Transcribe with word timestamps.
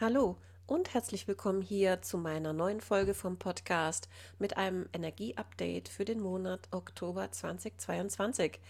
Hallo 0.00 0.36
und 0.68 0.94
herzlich 0.94 1.26
willkommen 1.26 1.60
hier 1.60 2.02
zu 2.02 2.18
meiner 2.18 2.52
neuen 2.52 2.80
Folge 2.80 3.14
vom 3.14 3.36
Podcast 3.36 4.08
mit 4.38 4.56
einem 4.56 4.88
Energieupdate 4.92 5.88
für 5.88 6.04
den 6.04 6.20
Monat 6.20 6.60
Oktober 6.70 7.32
2022. 7.32 8.60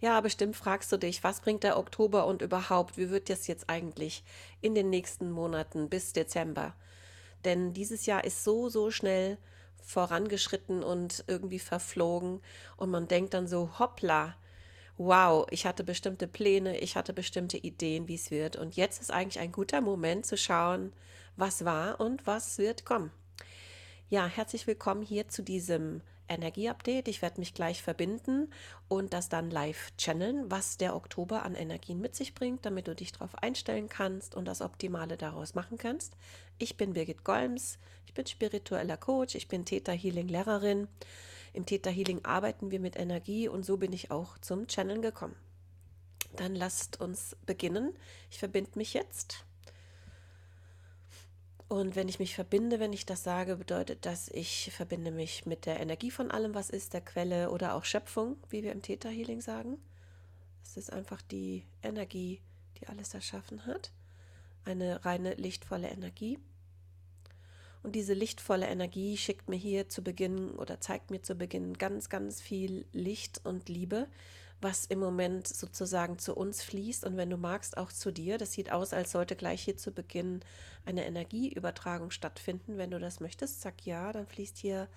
Ja, 0.00 0.20
bestimmt 0.20 0.56
fragst 0.56 0.90
du 0.90 0.96
dich, 0.96 1.22
was 1.22 1.40
bringt 1.40 1.62
der 1.62 1.78
Oktober 1.78 2.26
und 2.26 2.42
überhaupt, 2.42 2.96
wie 2.96 3.10
wird 3.10 3.30
das 3.30 3.46
jetzt 3.46 3.70
eigentlich 3.70 4.24
in 4.60 4.74
den 4.74 4.90
nächsten 4.90 5.30
Monaten 5.30 5.88
bis 5.88 6.14
Dezember? 6.14 6.74
Denn 7.44 7.72
dieses 7.72 8.06
Jahr 8.06 8.24
ist 8.24 8.42
so, 8.42 8.68
so 8.68 8.90
schnell 8.90 9.38
vorangeschritten 9.84 10.82
und 10.82 11.22
irgendwie 11.28 11.60
verflogen 11.60 12.40
und 12.76 12.90
man 12.90 13.06
denkt 13.06 13.34
dann 13.34 13.46
so, 13.46 13.78
hoppla, 13.78 14.34
wow, 14.96 15.46
ich 15.50 15.66
hatte 15.66 15.84
bestimmte 15.84 16.28
Pläne, 16.28 16.78
ich 16.78 16.96
hatte 16.96 17.12
bestimmte 17.12 17.56
Ideen, 17.56 18.08
wie 18.08 18.14
es 18.14 18.30
wird. 18.30 18.56
Und 18.56 18.76
jetzt 18.76 19.00
ist 19.00 19.10
eigentlich 19.10 19.40
ein 19.40 19.52
guter 19.52 19.80
Moment 19.80 20.26
zu 20.26 20.36
schauen, 20.36 20.92
was 21.36 21.64
war 21.64 22.00
und 22.00 22.26
was 22.26 22.58
wird 22.58 22.84
kommen. 22.84 23.10
Ja, 24.08 24.26
herzlich 24.26 24.66
willkommen 24.66 25.02
hier 25.02 25.28
zu 25.28 25.42
diesem 25.42 26.02
Energieupdate. 26.28 27.08
Ich 27.08 27.22
werde 27.22 27.40
mich 27.40 27.54
gleich 27.54 27.82
verbinden 27.82 28.50
und 28.88 29.12
das 29.12 29.28
dann 29.28 29.50
live 29.50 29.92
channeln, 29.96 30.50
was 30.50 30.76
der 30.76 30.94
Oktober 30.94 31.42
an 31.42 31.54
Energien 31.54 32.00
mit 32.00 32.14
sich 32.14 32.34
bringt, 32.34 32.64
damit 32.66 32.88
du 32.88 32.94
dich 32.94 33.12
darauf 33.12 33.42
einstellen 33.42 33.88
kannst 33.88 34.34
und 34.34 34.46
das 34.46 34.60
Optimale 34.60 35.16
daraus 35.16 35.54
machen 35.54 35.78
kannst. 35.78 36.16
Ich 36.58 36.76
bin 36.76 36.92
Birgit 36.92 37.24
Golms, 37.24 37.78
ich 38.06 38.14
bin 38.14 38.26
spiritueller 38.26 38.96
Coach, 38.98 39.34
ich 39.34 39.48
bin 39.48 39.64
Theta 39.64 39.92
Healing 39.92 40.28
Lehrerin 40.28 40.88
im 41.52 41.66
Theta 41.66 41.90
Healing 41.90 42.24
arbeiten 42.24 42.70
wir 42.70 42.80
mit 42.80 42.96
Energie 42.96 43.48
und 43.48 43.64
so 43.64 43.76
bin 43.76 43.92
ich 43.92 44.10
auch 44.10 44.38
zum 44.38 44.66
Channeln 44.68 45.02
gekommen. 45.02 45.36
Dann 46.36 46.54
lasst 46.54 47.00
uns 47.00 47.36
beginnen. 47.44 47.92
Ich 48.30 48.38
verbinde 48.38 48.70
mich 48.76 48.94
jetzt. 48.94 49.44
Und 51.68 51.96
wenn 51.96 52.08
ich 52.08 52.18
mich 52.18 52.34
verbinde, 52.34 52.80
wenn 52.80 52.92
ich 52.92 53.06
das 53.06 53.22
sage, 53.22 53.56
bedeutet 53.56 54.04
das, 54.04 54.28
ich 54.28 54.70
verbinde 54.74 55.10
mich 55.10 55.46
mit 55.46 55.64
der 55.64 55.80
Energie 55.80 56.10
von 56.10 56.30
allem, 56.30 56.54
was 56.54 56.68
ist, 56.68 56.92
der 56.92 57.00
Quelle 57.00 57.50
oder 57.50 57.74
auch 57.74 57.84
Schöpfung, 57.84 58.36
wie 58.50 58.62
wir 58.62 58.72
im 58.72 58.82
Theta 58.82 59.08
Healing 59.08 59.40
sagen. 59.40 59.78
Es 60.62 60.76
ist 60.76 60.92
einfach 60.92 61.22
die 61.22 61.64
Energie, 61.82 62.40
die 62.78 62.88
alles 62.88 63.14
erschaffen 63.14 63.64
hat. 63.66 63.90
Eine 64.64 65.04
reine 65.04 65.34
lichtvolle 65.34 65.88
Energie. 65.88 66.38
Und 67.82 67.96
diese 67.96 68.14
lichtvolle 68.14 68.68
Energie 68.68 69.16
schickt 69.16 69.48
mir 69.48 69.56
hier 69.56 69.88
zu 69.88 70.02
Beginn 70.02 70.52
oder 70.52 70.80
zeigt 70.80 71.10
mir 71.10 71.22
zu 71.22 71.34
Beginn 71.34 71.74
ganz, 71.78 72.08
ganz 72.08 72.40
viel 72.40 72.86
Licht 72.92 73.40
und 73.44 73.68
Liebe, 73.68 74.06
was 74.60 74.86
im 74.86 75.00
Moment 75.00 75.48
sozusagen 75.48 76.18
zu 76.18 76.36
uns 76.36 76.62
fließt 76.62 77.04
und 77.04 77.16
wenn 77.16 77.30
du 77.30 77.36
magst, 77.36 77.76
auch 77.76 77.90
zu 77.92 78.12
dir. 78.12 78.38
Das 78.38 78.52
sieht 78.52 78.70
aus, 78.70 78.92
als 78.92 79.10
sollte 79.12 79.34
gleich 79.34 79.62
hier 79.62 79.76
zu 79.76 79.90
Beginn 79.92 80.40
eine 80.86 81.04
Energieübertragung 81.06 82.12
stattfinden. 82.12 82.78
Wenn 82.78 82.92
du 82.92 83.00
das 83.00 83.18
möchtest, 83.20 83.60
sag 83.62 83.84
ja, 83.84 84.12
dann 84.12 84.26
fließt 84.26 84.58
hier 84.58 84.88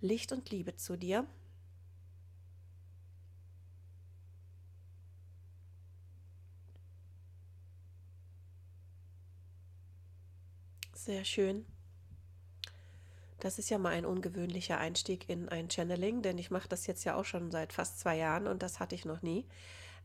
Licht 0.00 0.32
und 0.32 0.50
Liebe 0.50 0.74
zu 0.76 0.96
dir. 0.96 1.24
Sehr 10.94 11.24
schön. 11.24 11.64
Das 13.40 13.58
ist 13.58 13.70
ja 13.70 13.78
mal 13.78 13.92
ein 13.92 14.06
ungewöhnlicher 14.06 14.78
Einstieg 14.78 15.28
in 15.28 15.48
ein 15.48 15.70
Channeling, 15.70 16.22
denn 16.22 16.38
ich 16.38 16.50
mache 16.50 16.68
das 16.68 16.86
jetzt 16.86 17.04
ja 17.04 17.14
auch 17.14 17.24
schon 17.24 17.50
seit 17.50 17.72
fast 17.72 18.00
zwei 18.00 18.16
Jahren 18.16 18.46
und 18.46 18.62
das 18.62 18.80
hatte 18.80 18.94
ich 18.94 19.04
noch 19.04 19.22
nie. 19.22 19.46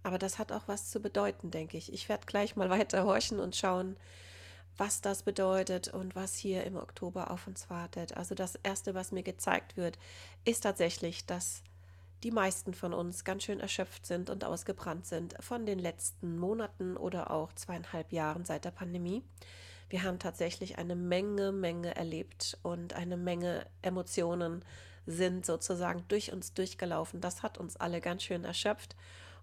Aber 0.04 0.20
das 0.20 0.38
hat 0.38 0.52
auch 0.52 0.68
was 0.68 0.90
zu 0.90 1.00
bedeuten, 1.00 1.50
denke 1.50 1.78
ich. 1.78 1.92
Ich 1.92 2.10
werde 2.10 2.26
gleich 2.26 2.56
mal 2.56 2.70
weiter 2.70 3.06
horchen 3.06 3.40
und 3.40 3.56
schauen, 3.56 3.98
was 4.78 5.02
das 5.02 5.24
bedeutet 5.24 5.88
und 5.88 6.16
was 6.16 6.36
hier 6.36 6.64
im 6.64 6.76
Oktober 6.76 7.32
auf 7.32 7.48
uns 7.48 7.70
wartet. 7.70 8.18
Also 8.18 8.36
das 8.36 8.56
Erste, 8.56 8.94
was 8.94 9.12
mir 9.12 9.24
gezeigt 9.24 9.78
wird, 9.78 9.98
ist 10.46 10.62
tatsächlich, 10.62 11.26
dass 11.26 11.64
die 12.24 12.32
meisten 12.32 12.74
von 12.74 12.94
uns 12.94 13.24
ganz 13.24 13.44
schön 13.44 13.60
erschöpft 13.60 14.06
sind 14.06 14.30
und 14.30 14.46
ausgebrannt 14.46 15.06
sind 15.06 15.36
von 15.42 15.66
den 15.66 15.78
letzten 15.78 16.40
Monaten 16.40 16.98
oder 16.98 17.32
auch 17.32 17.54
zweieinhalb 17.54 18.12
Jahren 18.14 18.46
seit 18.46 18.66
der 18.66 18.72
Pandemie 18.72 19.24
wir 19.94 20.02
haben 20.02 20.18
tatsächlich 20.18 20.80
eine 20.80 20.96
Menge, 20.96 21.52
Menge 21.52 21.96
erlebt 21.96 22.58
und 22.64 22.96
eine 22.96 23.16
Menge 23.16 23.64
Emotionen 23.84 24.66
sind 25.06 25.46
sozusagen 25.46 26.04
durch 26.08 26.34
uns 26.34 26.56
durchgelaufen. 26.56 27.22
Das 27.22 27.44
hat 27.44 27.60
uns 27.60 27.78
alle 27.78 28.02
ganz 28.02 28.24
schön 28.24 28.44
erschöpft. 28.44 28.96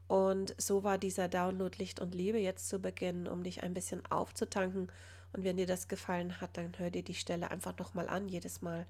Und 0.08 0.60
so 0.60 0.82
war 0.82 0.98
dieser 0.98 1.28
Download 1.28 1.78
Licht 1.78 2.00
und 2.00 2.16
Liebe 2.16 2.38
jetzt 2.38 2.68
zu 2.68 2.80
Beginn, 2.80 3.28
um 3.28 3.44
dich 3.44 3.62
ein 3.62 3.74
bisschen 3.74 4.04
aufzutanken. 4.10 4.90
Und 5.32 5.44
wenn 5.44 5.56
dir 5.56 5.68
das 5.68 5.86
gefallen 5.86 6.40
hat, 6.40 6.56
dann 6.56 6.76
hör 6.78 6.90
dir 6.90 7.04
die 7.04 7.14
Stelle 7.14 7.48
einfach 7.52 7.78
nochmal 7.78 8.08
an. 8.08 8.28
Jedes 8.28 8.60
Mal 8.60 8.86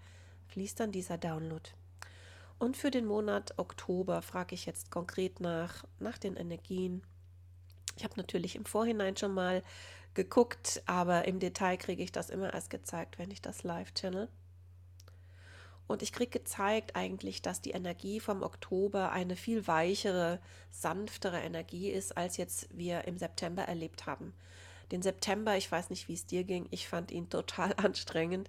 fließt 0.49 0.81
dann 0.81 0.93
dieser 0.93 1.19
Download. 1.19 1.69
Und 2.59 2.79
für 2.79 2.91
den 2.91 3.05
Monat 3.05 3.59
Oktober 3.59 4.23
frage 4.23 4.55
ich 4.55 4.65
jetzt 4.65 4.91
konkret 4.91 5.41
nach, 5.41 5.85
nach 5.99 6.17
den 6.17 6.37
Energien. 6.37 7.03
Ich 7.99 8.05
habe 8.05 8.15
natürlich 8.17 8.57
im 8.57 8.65
Vorhinein 8.65 9.19
schon 9.19 9.35
mal 9.35 9.63
geguckt, 10.15 10.83
aber 10.87 11.27
im 11.27 11.39
Detail 11.39 11.77
kriege 11.77 12.03
ich 12.03 12.13
das 12.13 12.31
immer 12.31 12.53
erst 12.53 12.71
gezeigt, 12.71 13.19
wenn 13.19 13.31
ich 13.31 13.43
das 13.43 13.63
live 13.63 13.93
channel. 13.95 14.29
Und 15.87 16.03
ich 16.03 16.13
kriege 16.13 16.31
gezeigt 16.31 16.95
eigentlich, 16.95 17.43
dass 17.43 17.61
die 17.61 17.73
Energie 17.73 18.21
vom 18.21 18.45
Oktober 18.45 19.11
eine 19.11 19.35
viel 19.35 19.67
weichere, 19.67 20.39
sanftere 20.71 21.41
Energie 21.41 21.91
ist, 21.91 22.17
als 22.17 22.37
jetzt 22.37 22.69
wir 22.73 23.09
im 23.09 23.19
September 23.19 23.63
erlebt 23.63 24.07
haben. 24.07 24.33
Den 24.93 25.03
September, 25.03 25.57
ich 25.57 25.71
weiß 25.71 25.91
nicht, 25.91 26.07
wie 26.09 26.15
es 26.15 26.27
dir 26.27 26.45
ging, 26.45 26.69
ich 26.71 26.89
fand 26.89 27.11
ihn 27.11 27.29
total 27.29 27.73
anstrengend. 27.77 28.49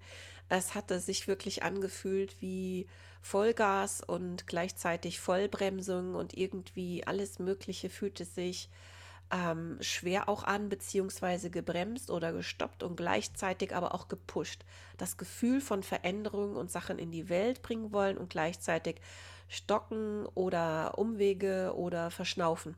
Es 0.50 0.76
hatte 0.76 1.00
sich 1.00 1.28
wirklich 1.28 1.64
angefühlt 1.64 2.36
wie 2.42 2.86
Vollgas 3.22 4.02
und 4.02 4.46
gleichzeitig 4.46 5.20
Vollbremsung 5.20 6.14
und 6.16 6.38
irgendwie 6.38 7.08
alles 7.08 7.40
Mögliche 7.40 7.90
fühlte 7.90 8.26
sich 8.26 8.70
ähm, 9.32 9.78
schwer 9.82 10.28
auch 10.30 10.44
an, 10.44 10.70
beziehungsweise 10.70 11.50
gebremst 11.50 12.12
oder 12.12 12.34
gestoppt 12.34 12.84
und 12.84 12.98
gleichzeitig 12.98 13.76
aber 13.76 13.94
auch 13.94 14.08
gepusht. 14.08 14.66
Das 14.98 15.18
Gefühl 15.18 15.62
von 15.62 15.84
Veränderung 15.84 16.56
und 16.56 16.70
Sachen 16.70 17.00
in 17.00 17.12
die 17.12 17.30
Welt 17.30 17.62
bringen 17.62 17.94
wollen 17.94 18.18
und 18.18 18.30
gleichzeitig 18.30 19.02
stocken 19.48 20.26
oder 20.34 20.98
Umwege 20.98 21.74
oder 21.76 22.12
verschnaufen. 22.12 22.76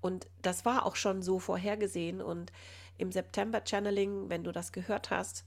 Und 0.00 0.26
das 0.42 0.64
war 0.64 0.86
auch 0.86 0.96
schon 0.96 1.22
so 1.22 1.38
vorhergesehen. 1.38 2.20
Und 2.20 2.52
im 2.98 3.12
September 3.12 3.62
Channeling, 3.64 4.28
wenn 4.28 4.44
du 4.44 4.52
das 4.52 4.72
gehört 4.72 5.10
hast, 5.10 5.44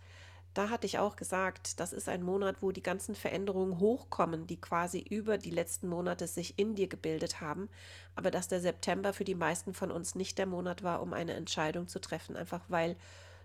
da 0.53 0.69
hatte 0.69 0.87
ich 0.87 0.97
auch 0.97 1.15
gesagt, 1.15 1.79
das 1.79 1.93
ist 1.93 2.09
ein 2.09 2.23
Monat, 2.23 2.61
wo 2.61 2.71
die 2.71 2.83
ganzen 2.83 3.15
Veränderungen 3.15 3.79
hochkommen, 3.79 4.47
die 4.47 4.59
quasi 4.59 4.99
über 4.99 5.37
die 5.37 5.51
letzten 5.51 5.87
Monate 5.87 6.27
sich 6.27 6.57
in 6.57 6.75
dir 6.75 6.87
gebildet 6.87 7.39
haben, 7.39 7.69
aber 8.15 8.31
dass 8.31 8.47
der 8.47 8.59
September 8.59 9.13
für 9.13 9.23
die 9.23 9.35
meisten 9.35 9.73
von 9.73 9.91
uns 9.91 10.15
nicht 10.15 10.37
der 10.37 10.47
Monat 10.47 10.83
war, 10.83 11.01
um 11.01 11.13
eine 11.13 11.33
Entscheidung 11.33 11.87
zu 11.87 11.99
treffen, 11.99 12.35
einfach 12.35 12.61
weil 12.67 12.95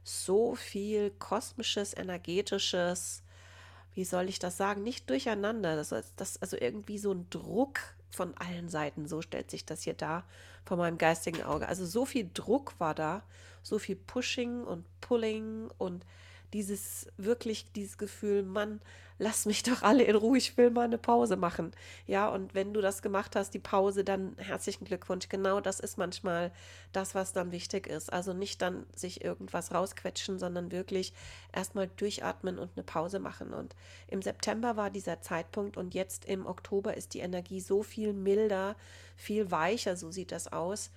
so 0.02 0.54
viel 0.54 1.10
kosmisches, 1.10 1.96
energetisches, 1.96 3.22
wie 3.94 4.04
soll 4.04 4.28
ich 4.28 4.38
das 4.38 4.56
sagen, 4.56 4.82
nicht 4.82 5.08
durcheinander, 5.08 5.76
das, 5.76 5.94
das 6.16 6.40
also 6.40 6.56
irgendwie 6.58 6.98
so 6.98 7.12
ein 7.12 7.28
Druck 7.30 7.80
von 8.10 8.34
allen 8.36 8.68
Seiten, 8.68 9.06
so 9.06 9.22
stellt 9.22 9.50
sich 9.50 9.64
das 9.64 9.82
hier 9.82 9.94
dar 9.94 10.24
vor 10.64 10.76
meinem 10.76 10.98
geistigen 10.98 11.42
Auge. 11.42 11.68
Also 11.68 11.84
so 11.84 12.06
viel 12.06 12.30
Druck 12.32 12.74
war 12.78 12.94
da, 12.94 13.22
so 13.62 13.78
viel 13.78 13.96
Pushing 13.96 14.64
und 14.64 14.84
Pulling 15.00 15.70
und 15.78 16.04
dieses 16.54 17.08
wirklich 17.16 17.72
dieses 17.72 17.98
Gefühl, 17.98 18.44
Mann, 18.44 18.80
lass 19.18 19.44
mich 19.44 19.64
doch 19.64 19.82
alle 19.82 20.04
in 20.04 20.14
Ruhe, 20.14 20.38
ich 20.38 20.56
will 20.56 20.70
mal 20.70 20.84
eine 20.84 20.98
Pause 20.98 21.36
machen. 21.36 21.72
Ja, 22.06 22.28
und 22.28 22.54
wenn 22.54 22.72
du 22.72 22.80
das 22.80 23.02
gemacht 23.02 23.34
hast, 23.34 23.54
die 23.54 23.58
Pause, 23.58 24.04
dann 24.04 24.36
herzlichen 24.38 24.84
Glückwunsch. 24.84 25.28
Genau 25.28 25.60
das 25.60 25.80
ist 25.80 25.98
manchmal 25.98 26.52
das, 26.92 27.14
was 27.16 27.32
dann 27.32 27.50
wichtig 27.50 27.88
ist. 27.88 28.12
Also 28.12 28.32
nicht 28.32 28.62
dann 28.62 28.86
sich 28.94 29.24
irgendwas 29.24 29.72
rausquetschen, 29.72 30.38
sondern 30.38 30.70
wirklich 30.70 31.12
erstmal 31.52 31.88
durchatmen 31.88 32.58
und 32.58 32.70
eine 32.76 32.84
Pause 32.84 33.18
machen. 33.18 33.52
Und 33.52 33.74
im 34.06 34.22
September 34.22 34.76
war 34.76 34.90
dieser 34.90 35.20
Zeitpunkt 35.20 35.76
und 35.76 35.92
jetzt 35.92 36.24
im 36.24 36.46
Oktober 36.46 36.96
ist 36.96 37.14
die 37.14 37.20
Energie 37.20 37.60
so 37.60 37.82
viel 37.82 38.12
milder, 38.12 38.76
viel 39.16 39.50
weicher, 39.50 39.96
so 39.96 40.12
sieht 40.12 40.30
das 40.30 40.52
aus. 40.52 40.92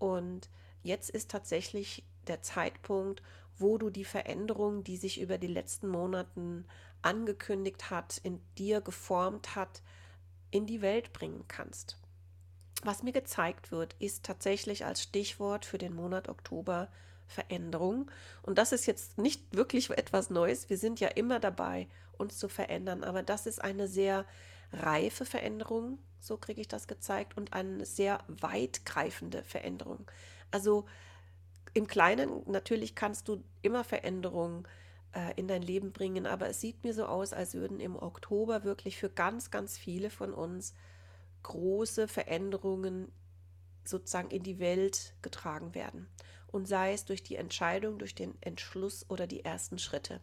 Und 0.00 0.48
jetzt 0.82 1.10
ist 1.10 1.30
tatsächlich 1.30 2.04
der 2.26 2.42
Zeitpunkt, 2.42 3.22
wo 3.58 3.78
du 3.78 3.90
die 3.90 4.04
Veränderung, 4.04 4.84
die 4.84 4.96
sich 4.96 5.20
über 5.20 5.38
die 5.38 5.46
letzten 5.46 5.88
Monaten 5.88 6.66
angekündigt 7.02 7.90
hat, 7.90 8.18
in 8.22 8.40
dir 8.58 8.80
geformt 8.80 9.54
hat, 9.54 9.82
in 10.50 10.66
die 10.66 10.82
Welt 10.82 11.12
bringen 11.12 11.44
kannst. 11.48 11.98
Was 12.82 13.02
mir 13.02 13.12
gezeigt 13.12 13.70
wird, 13.70 13.94
ist 13.98 14.24
tatsächlich 14.24 14.84
als 14.84 15.02
Stichwort 15.02 15.64
für 15.64 15.78
den 15.78 15.94
Monat 15.94 16.28
Oktober 16.28 16.88
Veränderung. 17.26 18.10
Und 18.42 18.58
das 18.58 18.72
ist 18.72 18.86
jetzt 18.86 19.18
nicht 19.18 19.54
wirklich 19.54 19.90
etwas 19.90 20.30
Neues. 20.30 20.70
Wir 20.70 20.78
sind 20.78 21.00
ja 21.00 21.08
immer 21.08 21.40
dabei, 21.40 21.88
uns 22.16 22.38
zu 22.38 22.48
verändern. 22.48 23.04
Aber 23.04 23.22
das 23.22 23.46
ist 23.46 23.60
eine 23.62 23.88
sehr 23.88 24.24
reife 24.72 25.24
Veränderung, 25.24 25.98
so 26.18 26.36
kriege 26.36 26.60
ich 26.60 26.68
das 26.68 26.88
gezeigt, 26.88 27.36
und 27.36 27.52
eine 27.52 27.84
sehr 27.86 28.22
weitgreifende 28.28 29.42
Veränderung. 29.42 30.10
Also 30.50 30.86
im 31.76 31.86
Kleinen 31.86 32.42
natürlich 32.46 32.94
kannst 32.94 33.28
du 33.28 33.44
immer 33.60 33.84
Veränderungen 33.84 34.66
äh, 35.12 35.34
in 35.36 35.46
dein 35.46 35.60
Leben 35.60 35.92
bringen, 35.92 36.26
aber 36.26 36.48
es 36.48 36.58
sieht 36.58 36.82
mir 36.84 36.94
so 36.94 37.04
aus, 37.04 37.34
als 37.34 37.52
würden 37.52 37.80
im 37.80 37.96
Oktober 37.96 38.64
wirklich 38.64 38.96
für 38.96 39.10
ganz, 39.10 39.50
ganz 39.50 39.76
viele 39.76 40.08
von 40.08 40.32
uns 40.32 40.72
große 41.42 42.08
Veränderungen 42.08 43.12
sozusagen 43.84 44.30
in 44.30 44.42
die 44.42 44.58
Welt 44.58 45.14
getragen 45.20 45.74
werden. 45.74 46.08
Und 46.46 46.66
sei 46.66 46.94
es 46.94 47.04
durch 47.04 47.22
die 47.22 47.36
Entscheidung, 47.36 47.98
durch 47.98 48.14
den 48.14 48.40
Entschluss 48.40 49.04
oder 49.10 49.26
die 49.26 49.44
ersten 49.44 49.78
Schritte. 49.78 50.22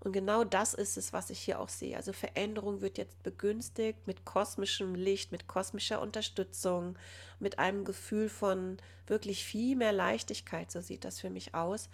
Und 0.00 0.12
genau 0.12 0.44
das 0.44 0.74
ist 0.74 0.96
es, 0.96 1.12
was 1.12 1.30
ich 1.30 1.40
hier 1.40 1.60
auch 1.60 1.68
sehe. 1.68 1.96
Also 1.96 2.12
Veränderung 2.12 2.80
wird 2.80 2.98
jetzt 2.98 3.22
begünstigt 3.22 4.06
mit 4.06 4.24
kosmischem 4.24 4.94
Licht, 4.94 5.32
mit 5.32 5.46
kosmischer 5.46 6.00
Unterstützung, 6.00 6.96
mit 7.40 7.58
einem 7.58 7.84
Gefühl 7.84 8.28
von 8.28 8.76
wirklich 9.06 9.44
viel 9.44 9.76
mehr 9.76 9.92
Leichtigkeit, 9.92 10.70
so 10.70 10.80
sieht 10.80 11.04
das 11.04 11.20
für 11.20 11.30
mich 11.30 11.54
aus. 11.54 11.88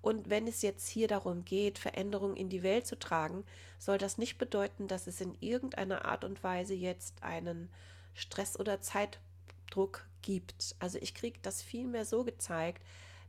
Und 0.00 0.30
wenn 0.30 0.46
es 0.46 0.62
jetzt 0.62 0.88
hier 0.88 1.08
darum 1.08 1.44
geht, 1.44 1.78
Veränderungen 1.78 2.36
in 2.36 2.48
die 2.48 2.62
Welt 2.62 2.86
zu 2.86 2.98
tragen, 2.98 3.44
soll 3.78 3.98
das 3.98 4.16
nicht 4.16 4.38
bedeuten, 4.38 4.86
dass 4.86 5.06
es 5.06 5.20
in 5.20 5.36
irgendeiner 5.40 6.04
Art 6.04 6.24
und 6.24 6.42
Weise 6.44 6.74
jetzt 6.74 7.22
einen 7.22 7.68
Stress 8.14 8.58
oder 8.58 8.80
Zeitdruck 8.80 10.06
gibt. 10.22 10.76
Also 10.78 10.98
ich 11.00 11.14
kriege 11.14 11.38
das 11.42 11.62
vielmehr 11.62 12.04
so 12.04 12.24
gezeigt, 12.24 12.82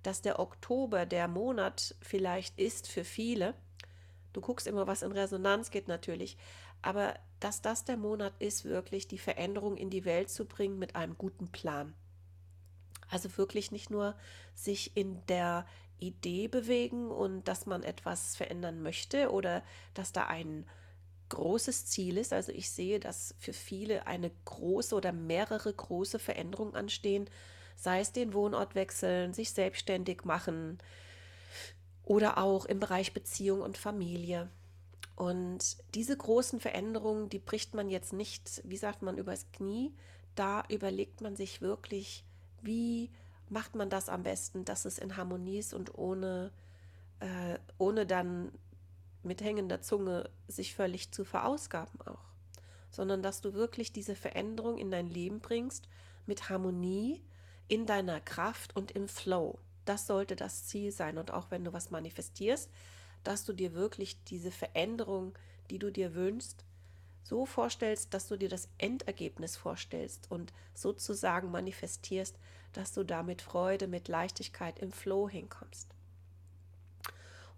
dass 0.03 0.21
der 0.21 0.39
Oktober 0.39 1.05
der 1.05 1.27
Monat 1.27 1.95
vielleicht 2.01 2.57
ist 2.59 2.87
für 2.87 3.03
viele, 3.03 3.55
Du 4.33 4.41
guckst 4.41 4.67
immer, 4.67 4.87
was 4.87 5.01
in 5.01 5.11
Resonanz 5.11 5.71
geht 5.71 5.87
natürlich. 5.87 6.37
Aber 6.81 7.15
dass 7.39 7.61
das 7.61 7.83
der 7.83 7.97
Monat 7.97 8.33
ist, 8.39 8.65
wirklich 8.65 9.07
die 9.07 9.17
Veränderung 9.17 9.77
in 9.77 9.89
die 9.89 10.05
Welt 10.05 10.29
zu 10.29 10.45
bringen 10.45 10.79
mit 10.79 10.95
einem 10.95 11.17
guten 11.17 11.51
Plan. 11.51 11.93
Also 13.09 13.37
wirklich 13.37 13.71
nicht 13.71 13.89
nur 13.89 14.15
sich 14.53 14.95
in 14.95 15.25
der 15.27 15.65
Idee 15.97 16.47
bewegen 16.47 17.09
und 17.11 17.47
dass 17.47 17.65
man 17.65 17.83
etwas 17.83 18.35
verändern 18.35 18.81
möchte 18.81 19.31
oder 19.31 19.63
dass 19.93 20.11
da 20.11 20.27
ein 20.27 20.65
großes 21.29 21.85
Ziel 21.87 22.17
ist. 22.17 22.33
Also 22.33 22.51
ich 22.51 22.69
sehe, 22.69 22.99
dass 22.99 23.35
für 23.39 23.53
viele 23.53 24.07
eine 24.07 24.31
große 24.45 24.95
oder 24.95 25.11
mehrere 25.11 25.73
große 25.73 26.19
Veränderungen 26.19 26.75
anstehen, 26.75 27.29
sei 27.75 28.01
es 28.01 28.11
den 28.11 28.33
Wohnort 28.33 28.75
wechseln, 28.75 29.33
sich 29.33 29.51
selbstständig 29.51 30.25
machen, 30.25 30.79
oder 32.09 32.39
auch 32.39 32.65
im 32.65 32.79
Bereich 32.79 33.13
Beziehung 33.13 33.61
und 33.61 33.77
Familie. 33.77 34.49
Und 35.15 35.77
diese 35.93 36.17
großen 36.17 36.59
Veränderungen, 36.59 37.29
die 37.29 37.37
bricht 37.37 37.75
man 37.75 37.87
jetzt 37.87 38.13
nicht, 38.13 38.63
wie 38.65 38.77
sagt 38.77 39.03
man, 39.03 39.19
übers 39.19 39.51
Knie. 39.51 39.93
Da 40.33 40.63
überlegt 40.69 41.21
man 41.21 41.35
sich 41.35 41.61
wirklich, 41.61 42.25
wie 42.63 43.11
macht 43.47 43.75
man 43.75 43.91
das 43.91 44.09
am 44.09 44.23
besten, 44.23 44.65
dass 44.65 44.85
es 44.85 44.97
in 44.97 45.17
Harmonie 45.17 45.59
ist 45.59 45.75
und 45.75 45.99
ohne, 45.99 46.51
äh, 47.19 47.59
ohne 47.77 48.07
dann 48.07 48.53
mit 49.21 49.43
hängender 49.43 49.81
Zunge 49.81 50.31
sich 50.47 50.73
völlig 50.73 51.11
zu 51.11 51.23
verausgaben 51.23 52.01
auch. 52.07 52.25
Sondern 52.89 53.21
dass 53.21 53.41
du 53.41 53.53
wirklich 53.53 53.93
diese 53.93 54.15
Veränderung 54.15 54.79
in 54.79 54.89
dein 54.89 55.07
Leben 55.07 55.41
bringst 55.41 55.87
mit 56.25 56.49
Harmonie, 56.49 57.23
in 57.67 57.85
deiner 57.85 58.19
Kraft 58.19 58.75
und 58.75 58.89
im 58.93 59.07
Flow. 59.07 59.59
Das 59.89 60.05
sollte 60.05 60.35
das 60.35 60.67
Ziel 60.67 60.91
sein. 60.91 61.17
Und 61.17 61.33
auch 61.33 61.49
wenn 61.49 61.63
du 61.63 61.73
was 61.73 61.89
manifestierst, 61.89 62.69
dass 63.23 63.43
du 63.43 63.53
dir 63.53 63.73
wirklich 63.73 64.23
diese 64.25 64.51
Veränderung, 64.51 65.35
die 65.71 65.79
du 65.79 65.91
dir 65.91 66.13
wünschst, 66.13 66.63
so 67.23 67.47
vorstellst, 67.47 68.13
dass 68.13 68.27
du 68.27 68.37
dir 68.37 68.49
das 68.49 68.69
Endergebnis 68.77 69.57
vorstellst 69.57 70.29
und 70.29 70.53
sozusagen 70.75 71.49
manifestierst, 71.49 72.37
dass 72.71 72.93
du 72.93 73.03
da 73.03 73.23
mit 73.23 73.41
Freude, 73.41 73.87
mit 73.87 74.07
Leichtigkeit 74.07 74.77
im 74.77 74.91
Flow 74.91 75.27
hinkommst. 75.27 75.87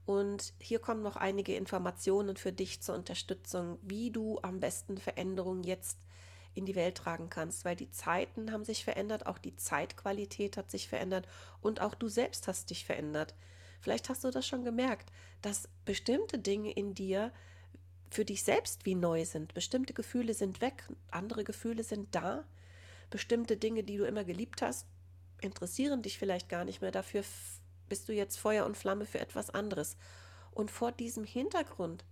Und 0.06 0.54
hier 0.58 0.80
kommen 0.80 1.02
noch 1.02 1.18
einige 1.18 1.58
Informationen 1.58 2.38
für 2.38 2.54
dich 2.54 2.82
zur 2.82 2.96
Unterstützung, 2.96 3.78
wie 3.82 4.10
du 4.10 4.40
am 4.42 4.62
besten 4.62 4.98
Veränderungen 4.98 5.66
jetzt 5.66 5.98
in 6.54 6.66
die 6.66 6.76
Welt 6.76 6.98
tragen 6.98 7.30
kannst, 7.30 7.66
weil 7.66 7.76
die 7.76 7.92
Zeiten 7.92 8.52
haben 8.52 8.66
sich 8.66 8.84
verändert, 8.84 9.26
auch 9.26 9.38
die 9.38 9.56
Zeitqualität 9.56 10.58
hat 10.58 10.70
sich 10.70 10.88
verändert 10.88 11.28
und 11.62 11.82
auch 11.82 11.96
du 11.96 12.08
selbst 12.08 12.48
hast 12.48 12.70
dich 12.70 12.86
verändert. 12.86 13.36
Vielleicht 13.80 14.10
hast 14.10 14.24
du 14.24 14.32
das 14.32 14.46
schon 14.46 14.64
gemerkt, 14.64 15.12
dass 15.42 15.68
bestimmte 15.86 16.38
Dinge 16.38 16.72
in 16.72 16.94
dir 16.94 17.32
für 18.10 18.26
dich 18.26 18.44
selbst 18.44 18.86
wie 18.86 18.96
neu 18.96 19.26
sind. 19.26 19.54
Bestimmte 19.54 19.94
Gefühle 19.94 20.34
sind 20.34 20.62
weg, 20.62 20.84
andere 21.10 21.44
Gefühle 21.44 21.84
sind 21.84 22.14
da. 22.14 22.44
Bestimmte 23.10 23.58
Dinge, 23.58 23.84
die 23.84 23.98
du 23.98 24.06
immer 24.06 24.24
geliebt 24.24 24.62
hast, 24.62 24.86
interessieren 25.42 26.02
dich 26.02 26.18
vielleicht 26.18 26.50
gar 26.50 26.66
nicht 26.66 26.82
mehr. 26.82 26.92
Dafür 26.92 27.24
bist 27.90 28.08
du 28.08 28.14
jetzt 28.14 28.38
Feuer 28.38 28.66
und 28.66 28.78
Flamme 28.78 29.06
für 29.06 29.20
etwas 29.20 29.50
anderes. 29.50 29.98
Und 30.52 30.70
vor 30.70 30.92
diesem 30.92 31.24
Hintergrund 31.24 32.04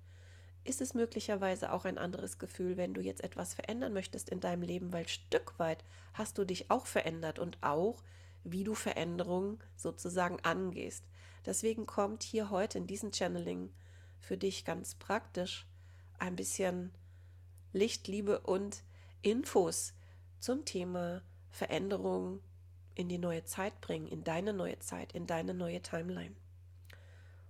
ist 0.69 0.81
es 0.81 0.93
möglicherweise 0.93 1.71
auch 1.71 1.85
ein 1.85 1.97
anderes 1.97 2.37
Gefühl, 2.37 2.77
wenn 2.77 2.93
du 2.93 3.01
jetzt 3.01 3.23
etwas 3.23 3.53
verändern 3.53 3.93
möchtest 3.93 4.29
in 4.29 4.39
deinem 4.39 4.61
Leben, 4.61 4.93
weil 4.93 5.07
Stück 5.07 5.57
weit 5.57 5.83
hast 6.13 6.37
du 6.37 6.45
dich 6.45 6.69
auch 6.71 6.85
verändert 6.85 7.39
und 7.39 7.57
auch, 7.61 8.03
wie 8.43 8.63
du 8.63 8.75
Veränderungen 8.75 9.59
sozusagen 9.75 10.39
angehst. 10.43 11.03
Deswegen 11.45 11.85
kommt 11.85 12.23
hier 12.23 12.49
heute 12.49 12.77
in 12.77 12.87
diesem 12.87 13.11
Channeling 13.11 13.73
für 14.19 14.37
dich 14.37 14.65
ganz 14.65 14.95
praktisch 14.95 15.65
ein 16.19 16.35
bisschen 16.35 16.91
Licht, 17.73 18.07
Liebe 18.07 18.39
und 18.39 18.83
Infos 19.21 19.93
zum 20.39 20.65
Thema 20.65 21.21
Veränderung 21.49 22.41
in 22.95 23.09
die 23.09 23.17
neue 23.17 23.43
Zeit 23.45 23.79
bringen, 23.81 24.07
in 24.07 24.23
deine 24.23 24.53
neue 24.53 24.79
Zeit, 24.79 25.13
in 25.13 25.25
deine 25.25 25.53
neue 25.53 25.81
Timeline. 25.81 26.35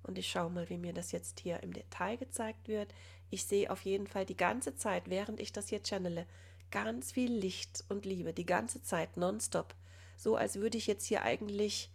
Und 0.04 0.18
ich 0.18 0.30
schaue 0.30 0.50
mal, 0.50 0.70
wie 0.70 0.78
mir 0.78 0.94
das 0.94 1.12
jetzt 1.12 1.40
hier 1.40 1.62
im 1.62 1.74
Detail 1.74 2.18
gezeigt 2.18 2.68
wird. 2.68 2.94
Ich 3.30 3.46
sehe 3.46 3.70
auf 3.70 3.82
jeden 3.82 4.08
Fall 4.08 4.26
die 4.26 4.38
ganze 4.38 4.76
Zeit, 4.76 5.10
während 5.10 5.40
ich 5.40 5.52
das 5.52 5.70
hier 5.70 5.84
channele, 5.84 6.26
ganz 6.72 7.12
viel 7.12 7.32
Licht 7.32 7.84
und 7.90 8.06
Liebe, 8.06 8.34
die 8.34 8.46
ganze 8.46 8.82
Zeit, 8.82 9.18
nonstop. 9.18 9.76
So 10.18 10.36
als 10.36 10.56
würde 10.56 10.78
ich 10.78 10.88
jetzt 10.88 11.06
hier 11.06 11.24
eigentlich 11.24 11.92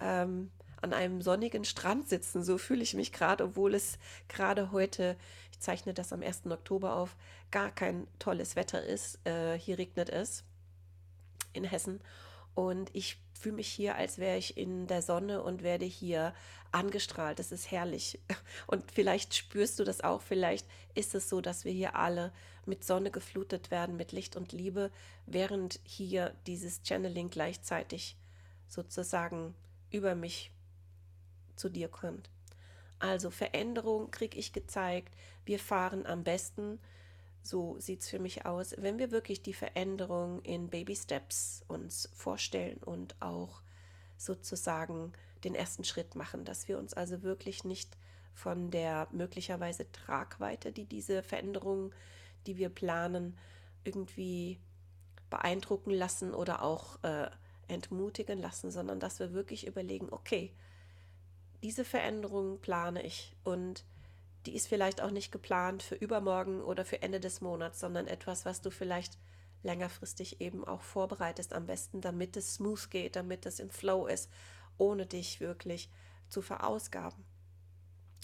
ähm, 0.00 0.50
an 0.80 0.92
einem 0.92 1.22
sonnigen 1.22 1.64
Strand 1.64 2.08
sitzen. 2.08 2.44
So 2.44 2.58
fühle 2.58 2.82
ich 2.82 2.94
mich 2.94 3.12
gerade, 3.12 3.44
obwohl 3.44 3.74
es 3.74 3.98
gerade 4.28 4.70
heute, 4.70 5.16
ich 5.50 5.60
zeichne 5.60 5.94
das 5.94 6.12
am 6.12 6.22
1. 6.22 6.46
Oktober 6.46 6.96
auf, 6.96 7.16
gar 7.50 7.70
kein 7.70 8.06
tolles 8.18 8.54
Wetter 8.54 8.82
ist. 8.82 9.26
Äh, 9.26 9.58
hier 9.58 9.78
regnet 9.78 10.10
es 10.10 10.44
in 11.52 11.64
Hessen. 11.64 12.00
Und 12.54 12.90
ich 12.92 13.18
fühle 13.44 13.56
mich 13.56 13.68
hier, 13.68 13.96
als 13.96 14.16
wäre 14.16 14.38
ich 14.38 14.56
in 14.56 14.86
der 14.86 15.02
Sonne 15.02 15.42
und 15.42 15.62
werde 15.62 15.84
hier 15.84 16.32
angestrahlt. 16.72 17.38
Das 17.38 17.52
ist 17.52 17.70
herrlich. 17.70 18.18
Und 18.66 18.90
vielleicht 18.90 19.34
spürst 19.34 19.78
du 19.78 19.84
das 19.84 20.00
auch. 20.00 20.22
Vielleicht 20.22 20.66
ist 20.94 21.14
es 21.14 21.28
so, 21.28 21.42
dass 21.42 21.66
wir 21.66 21.72
hier 21.72 21.94
alle 21.94 22.32
mit 22.64 22.84
Sonne 22.84 23.10
geflutet 23.10 23.70
werden, 23.70 23.98
mit 23.98 24.12
Licht 24.12 24.34
und 24.36 24.52
Liebe, 24.52 24.90
während 25.26 25.78
hier 25.84 26.34
dieses 26.46 26.80
Channeling 26.84 27.28
gleichzeitig 27.28 28.16
sozusagen 28.66 29.54
über 29.90 30.14
mich 30.14 30.50
zu 31.54 31.68
dir 31.68 31.88
kommt. 31.88 32.30
Also 32.98 33.28
Veränderung 33.28 34.10
kriege 34.10 34.38
ich 34.38 34.54
gezeigt. 34.54 35.14
Wir 35.44 35.58
fahren 35.58 36.06
am 36.06 36.24
besten 36.24 36.80
so 37.44 37.78
sieht 37.78 38.00
es 38.00 38.08
für 38.08 38.18
mich 38.18 38.46
aus, 38.46 38.74
wenn 38.78 38.98
wir 38.98 39.10
wirklich 39.10 39.42
die 39.42 39.52
Veränderung 39.52 40.40
in 40.42 40.70
Baby 40.70 40.96
Steps 40.96 41.62
uns 41.68 42.08
vorstellen 42.14 42.78
und 42.78 43.20
auch 43.20 43.60
sozusagen 44.16 45.12
den 45.44 45.54
ersten 45.54 45.84
Schritt 45.84 46.14
machen, 46.14 46.46
dass 46.46 46.68
wir 46.68 46.78
uns 46.78 46.94
also 46.94 47.22
wirklich 47.22 47.62
nicht 47.62 47.98
von 48.32 48.70
der 48.70 49.08
möglicherweise 49.12 49.92
Tragweite, 49.92 50.72
die 50.72 50.86
diese 50.86 51.22
Veränderung, 51.22 51.94
die 52.46 52.56
wir 52.56 52.70
planen, 52.70 53.36
irgendwie 53.84 54.58
beeindrucken 55.28 55.90
lassen 55.90 56.32
oder 56.32 56.62
auch 56.62 57.02
äh, 57.02 57.28
entmutigen 57.68 58.38
lassen, 58.38 58.70
sondern 58.70 59.00
dass 59.00 59.18
wir 59.18 59.34
wirklich 59.34 59.66
überlegen, 59.66 60.08
okay, 60.10 60.50
diese 61.62 61.84
Veränderung 61.84 62.58
plane 62.60 63.02
ich 63.02 63.36
und 63.44 63.84
die 64.46 64.54
ist 64.54 64.68
vielleicht 64.68 65.00
auch 65.00 65.10
nicht 65.10 65.32
geplant 65.32 65.82
für 65.82 65.94
übermorgen 65.94 66.62
oder 66.62 66.84
für 66.84 67.02
Ende 67.02 67.20
des 67.20 67.40
Monats, 67.40 67.80
sondern 67.80 68.06
etwas, 68.06 68.44
was 68.44 68.60
du 68.60 68.70
vielleicht 68.70 69.18
längerfristig 69.62 70.40
eben 70.40 70.64
auch 70.64 70.82
vorbereitest, 70.82 71.54
am 71.54 71.66
besten, 71.66 72.00
damit 72.00 72.36
es 72.36 72.54
smooth 72.54 72.90
geht, 72.90 73.16
damit 73.16 73.46
es 73.46 73.60
im 73.60 73.70
Flow 73.70 74.06
ist, 74.06 74.30
ohne 74.76 75.06
dich 75.06 75.40
wirklich 75.40 75.90
zu 76.28 76.42
verausgaben. 76.42 77.24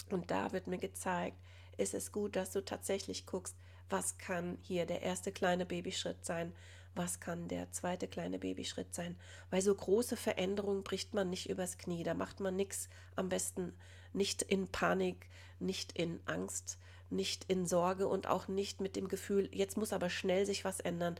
Und 0.09 0.29
da 0.29 0.51
wird 0.51 0.67
mir 0.67 0.77
gezeigt, 0.77 1.37
ist 1.77 1.93
es 1.93 2.11
gut, 2.11 2.35
dass 2.35 2.51
du 2.51 2.63
tatsächlich 2.63 3.25
guckst, 3.25 3.55
was 3.89 4.17
kann 4.17 4.57
hier 4.61 4.85
der 4.85 5.01
erste 5.01 5.31
kleine 5.31 5.65
Babyschritt 5.65 6.23
sein, 6.25 6.53
was 6.93 7.19
kann 7.19 7.47
der 7.47 7.71
zweite 7.71 8.07
kleine 8.07 8.37
Babyschritt 8.37 8.93
sein. 8.93 9.17
Weil 9.49 9.61
so 9.61 9.73
große 9.73 10.17
Veränderungen 10.17 10.83
bricht 10.83 11.13
man 11.13 11.29
nicht 11.29 11.49
übers 11.49 11.77
Knie, 11.77 12.03
da 12.03 12.13
macht 12.13 12.39
man 12.39 12.55
nichts 12.55 12.89
am 13.15 13.29
besten 13.29 13.73
nicht 14.13 14.41
in 14.41 14.67
Panik, 14.67 15.27
nicht 15.59 15.97
in 15.97 16.19
Angst, 16.25 16.77
nicht 17.09 17.45
in 17.49 17.65
Sorge 17.65 18.07
und 18.07 18.27
auch 18.27 18.47
nicht 18.47 18.81
mit 18.81 18.95
dem 18.95 19.07
Gefühl, 19.07 19.49
jetzt 19.53 19.77
muss 19.77 19.93
aber 19.93 20.09
schnell 20.09 20.45
sich 20.45 20.65
was 20.65 20.79
ändern. 20.79 21.15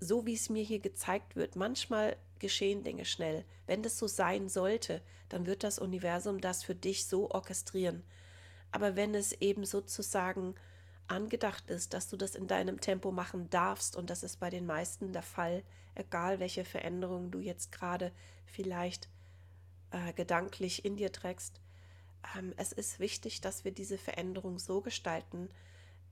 so 0.00 0.26
wie 0.26 0.34
es 0.34 0.48
mir 0.48 0.62
hier 0.62 0.78
gezeigt 0.78 1.34
wird, 1.36 1.56
manchmal 1.56 2.16
geschehen 2.38 2.84
Dinge 2.84 3.04
schnell. 3.04 3.44
Wenn 3.66 3.82
das 3.82 3.98
so 3.98 4.06
sein 4.06 4.48
sollte, 4.48 5.02
dann 5.28 5.46
wird 5.46 5.64
das 5.64 5.78
Universum 5.78 6.40
das 6.40 6.62
für 6.62 6.74
dich 6.74 7.06
so 7.06 7.30
orchestrieren. 7.30 8.04
Aber 8.70 8.96
wenn 8.96 9.14
es 9.14 9.32
eben 9.32 9.64
sozusagen 9.64 10.54
angedacht 11.08 11.70
ist, 11.70 11.94
dass 11.94 12.08
du 12.08 12.16
das 12.16 12.34
in 12.34 12.46
deinem 12.46 12.80
Tempo 12.80 13.10
machen 13.10 13.48
darfst, 13.50 13.96
und 13.96 14.10
das 14.10 14.22
ist 14.22 14.38
bei 14.38 14.50
den 14.50 14.66
meisten 14.66 15.12
der 15.12 15.22
Fall, 15.22 15.62
egal 15.94 16.38
welche 16.38 16.64
Veränderungen 16.64 17.30
du 17.30 17.40
jetzt 17.40 17.72
gerade 17.72 18.12
vielleicht 18.46 19.08
äh, 19.90 20.12
gedanklich 20.12 20.84
in 20.84 20.96
dir 20.96 21.12
trägst, 21.12 21.60
ähm, 22.36 22.52
es 22.56 22.72
ist 22.72 22.98
wichtig, 22.98 23.40
dass 23.40 23.64
wir 23.64 23.72
diese 23.72 23.98
Veränderung 23.98 24.58
so 24.58 24.80
gestalten, 24.80 25.48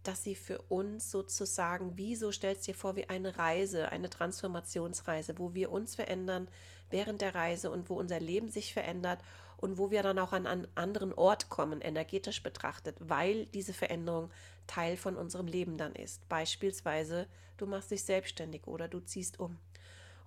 dass 0.03 0.23
sie 0.23 0.35
für 0.35 0.61
uns 0.69 1.11
sozusagen, 1.11 1.97
wie 1.97 2.15
so 2.15 2.31
stellst 2.31 2.67
dir 2.67 2.75
vor, 2.75 2.97
wie 2.97 3.09
eine 3.09 3.39
Reise, 3.39 3.91
eine 3.91 4.09
Transformationsreise, 4.09 5.39
wo 5.39 5.55
wir 5.55 5.73
uns 5.73 5.97
verändern 5.97 6.49
während 6.91 7.21
der 7.21 7.35
Reise 7.35 7.71
und 7.71 7.91
wo 7.91 7.95
unser 7.95 8.21
Leben 8.21 8.49
sich 8.49 8.73
verändert 8.73 9.21
und 9.57 9.79
wo 9.79 9.91
wir 9.91 10.03
dann 10.03 10.19
auch 10.19 10.33
an 10.33 10.47
einen 10.47 10.69
anderen 10.75 11.13
Ort 11.13 11.49
kommen, 11.49 11.81
energetisch 11.81 12.43
betrachtet, 12.43 12.97
weil 13.01 13.47
diese 13.47 13.73
Veränderung 13.73 14.31
Teil 14.67 14.97
von 14.97 15.17
unserem 15.17 15.47
Leben 15.47 15.77
dann 15.77 15.95
ist. 15.95 16.29
Beispielsweise, 16.29 17.27
du 17.57 17.67
machst 17.67 17.91
dich 17.91 18.05
selbstständig 18.05 18.67
oder 18.67 18.89
du 18.89 19.01
ziehst 19.01 19.41
um. 19.41 19.59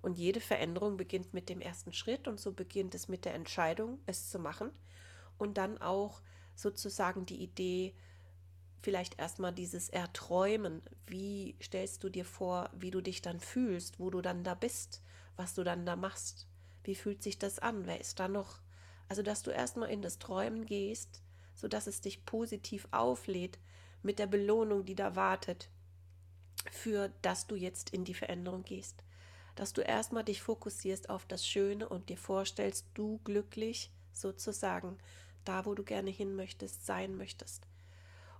Und 0.02 0.18
jede 0.18 0.40
Veränderung 0.40 0.96
beginnt 0.96 1.34
mit 1.34 1.48
dem 1.48 1.60
ersten 1.60 1.92
Schritt 1.92 2.26
und 2.26 2.40
so 2.40 2.52
beginnt 2.52 2.94
es 2.94 3.08
mit 3.08 3.24
der 3.24 3.34
Entscheidung, 3.34 3.98
es 4.06 4.30
zu 4.30 4.38
machen 4.38 4.70
und 5.38 5.58
dann 5.58 5.78
auch 5.78 6.22
sozusagen 6.54 7.26
die 7.26 7.42
Idee, 7.42 7.94
vielleicht 8.82 9.18
erstmal 9.18 9.52
dieses 9.52 9.88
Erträumen. 9.88 10.82
Wie 11.06 11.56
stellst 11.62 12.02
du 12.02 12.08
dir 12.08 12.24
vor, 12.24 12.70
wie 12.74 12.90
du 12.90 13.00
dich 13.00 13.22
dann 13.22 13.40
fühlst, 13.40 13.98
wo 13.98 14.10
du 14.10 14.20
dann 14.20 14.44
da 14.44 14.54
bist, 14.54 15.02
was 15.36 15.54
du 15.54 15.64
dann 15.64 15.86
da 15.86 15.96
machst? 15.96 16.46
Wie 16.84 16.94
fühlt 16.94 17.22
sich 17.22 17.38
das 17.38 17.58
an? 17.58 17.86
Wer 17.86 18.00
ist 18.00 18.20
da 18.20 18.28
noch? 18.28 18.60
Also, 19.08 19.22
dass 19.22 19.42
du 19.42 19.50
erstmal 19.50 19.90
in 19.90 20.02
das 20.02 20.18
Träumen 20.18 20.66
gehst, 20.66 21.22
sodass 21.54 21.86
es 21.86 22.00
dich 22.00 22.24
positiv 22.24 22.86
auflädt 22.90 23.58
mit 24.02 24.18
der 24.18 24.26
Belohnung, 24.26 24.84
die 24.84 24.94
da 24.94 25.16
wartet, 25.16 25.68
für 26.70 27.12
dass 27.22 27.46
du 27.46 27.54
jetzt 27.54 27.90
in 27.90 28.04
die 28.04 28.14
Veränderung 28.14 28.62
gehst. 28.62 29.02
Dass 29.60 29.74
du 29.74 29.82
erstmal 29.82 30.24
dich 30.24 30.40
fokussierst 30.40 31.10
auf 31.10 31.26
das 31.26 31.46
Schöne 31.46 31.86
und 31.86 32.08
dir 32.08 32.16
vorstellst, 32.16 32.86
du 32.94 33.20
glücklich 33.24 33.90
sozusagen 34.10 34.96
da, 35.44 35.66
wo 35.66 35.74
du 35.74 35.82
gerne 35.82 36.08
hin 36.08 36.34
möchtest, 36.34 36.86
sein 36.86 37.14
möchtest. 37.14 37.66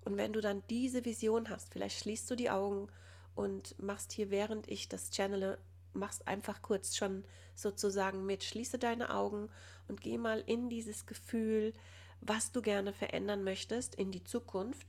Und 0.03 0.17
wenn 0.17 0.33
du 0.33 0.41
dann 0.41 0.63
diese 0.71 1.05
Vision 1.05 1.51
hast, 1.51 1.75
vielleicht 1.75 1.99
schließt 1.99 2.31
du 2.31 2.37
die 2.37 2.49
Augen 2.49 2.89
und 3.35 3.79
machst 3.79 4.13
hier, 4.13 4.31
während 4.31 4.67
ich 4.71 4.89
das 4.89 5.11
channele, 5.11 5.59
machst 5.93 6.27
einfach 6.27 6.63
kurz 6.63 6.97
schon 6.97 7.27
sozusagen 7.55 8.25
mit, 8.25 8.43
schließe 8.43 8.79
deine 8.79 9.13
Augen 9.15 9.51
und 9.89 10.01
geh 10.01 10.17
mal 10.17 10.43
in 10.47 10.71
dieses 10.71 11.05
Gefühl, 11.05 11.75
was 12.23 12.51
du 12.51 12.63
gerne 12.63 12.95
verändern 12.95 13.45
möchtest 13.45 13.95
in 13.95 14.11
die 14.11 14.25
Zukunft. 14.25 14.87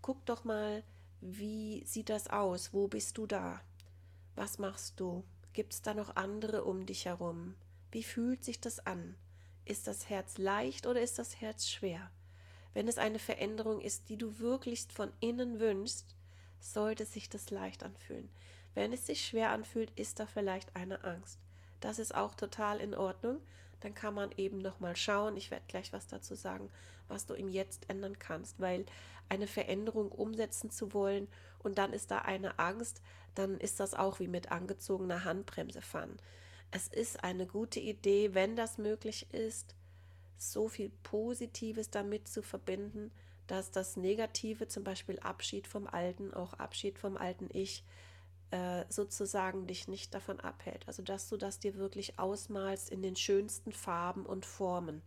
Guck 0.00 0.24
doch 0.24 0.44
mal, 0.44 0.82
wie 1.20 1.84
sieht 1.84 2.08
das 2.08 2.28
aus? 2.28 2.72
Wo 2.72 2.88
bist 2.88 3.18
du 3.18 3.26
da? 3.26 3.60
Was 4.38 4.60
machst 4.60 5.00
du? 5.00 5.24
Gibt 5.52 5.72
es 5.72 5.82
da 5.82 5.94
noch 5.94 6.14
andere 6.14 6.62
um 6.62 6.86
dich 6.86 7.06
herum? 7.06 7.56
Wie 7.90 8.04
fühlt 8.04 8.44
sich 8.44 8.60
das 8.60 8.78
an? 8.78 9.16
Ist 9.64 9.88
das 9.88 10.08
Herz 10.08 10.38
leicht 10.38 10.86
oder 10.86 11.00
ist 11.00 11.18
das 11.18 11.40
Herz 11.40 11.66
schwer? 11.66 12.08
Wenn 12.72 12.86
es 12.86 12.98
eine 12.98 13.18
Veränderung 13.18 13.80
ist, 13.80 14.08
die 14.08 14.16
du 14.16 14.38
wirklich 14.38 14.86
von 14.92 15.10
innen 15.18 15.58
wünschst, 15.58 16.14
sollte 16.60 17.04
sich 17.04 17.28
das 17.28 17.50
leicht 17.50 17.82
anfühlen. 17.82 18.28
Wenn 18.74 18.92
es 18.92 19.06
sich 19.08 19.26
schwer 19.26 19.50
anfühlt, 19.50 19.90
ist 19.98 20.20
da 20.20 20.26
vielleicht 20.26 20.76
eine 20.76 21.02
Angst. 21.02 21.40
Das 21.80 21.98
ist 21.98 22.14
auch 22.14 22.36
total 22.36 22.78
in 22.78 22.94
Ordnung. 22.94 23.40
Dann 23.80 23.96
kann 23.96 24.14
man 24.14 24.30
eben 24.36 24.58
noch 24.58 24.78
mal 24.78 24.94
schauen. 24.94 25.36
Ich 25.36 25.50
werde 25.50 25.66
gleich 25.66 25.92
was 25.92 26.06
dazu 26.06 26.36
sagen, 26.36 26.70
was 27.08 27.26
du 27.26 27.34
im 27.34 27.48
Jetzt 27.48 27.90
ändern 27.90 28.20
kannst, 28.20 28.60
weil 28.60 28.86
eine 29.28 29.48
Veränderung 29.48 30.12
umsetzen 30.12 30.70
zu 30.70 30.94
wollen 30.94 31.26
und 31.68 31.76
dann 31.76 31.92
ist 31.92 32.10
da 32.10 32.20
eine 32.20 32.58
Angst, 32.58 33.02
dann 33.34 33.58
ist 33.58 33.78
das 33.78 33.92
auch 33.92 34.20
wie 34.20 34.26
mit 34.26 34.50
angezogener 34.50 35.24
Handbremse 35.24 35.82
fahren. 35.82 36.16
Es 36.70 36.88
ist 36.88 37.22
eine 37.22 37.46
gute 37.46 37.78
Idee, 37.78 38.32
wenn 38.32 38.56
das 38.56 38.78
möglich 38.78 39.26
ist, 39.34 39.74
so 40.38 40.68
viel 40.68 40.90
Positives 41.02 41.90
damit 41.90 42.26
zu 42.26 42.40
verbinden, 42.40 43.10
dass 43.46 43.70
das 43.70 43.98
Negative, 43.98 44.66
zum 44.66 44.82
Beispiel 44.82 45.18
Abschied 45.18 45.66
vom 45.66 45.86
Alten, 45.86 46.32
auch 46.32 46.54
Abschied 46.54 46.98
vom 46.98 47.18
alten 47.18 47.50
Ich, 47.52 47.84
äh, 48.50 48.86
sozusagen 48.88 49.66
dich 49.66 49.88
nicht 49.88 50.14
davon 50.14 50.40
abhält. 50.40 50.88
Also 50.88 51.02
dass 51.02 51.28
du 51.28 51.36
das 51.36 51.58
dir 51.58 51.74
wirklich 51.74 52.18
ausmalst 52.18 52.88
in 52.88 53.02
den 53.02 53.14
schönsten 53.14 53.72
Farben 53.72 54.24
und 54.24 54.46
Formen. 54.46 55.02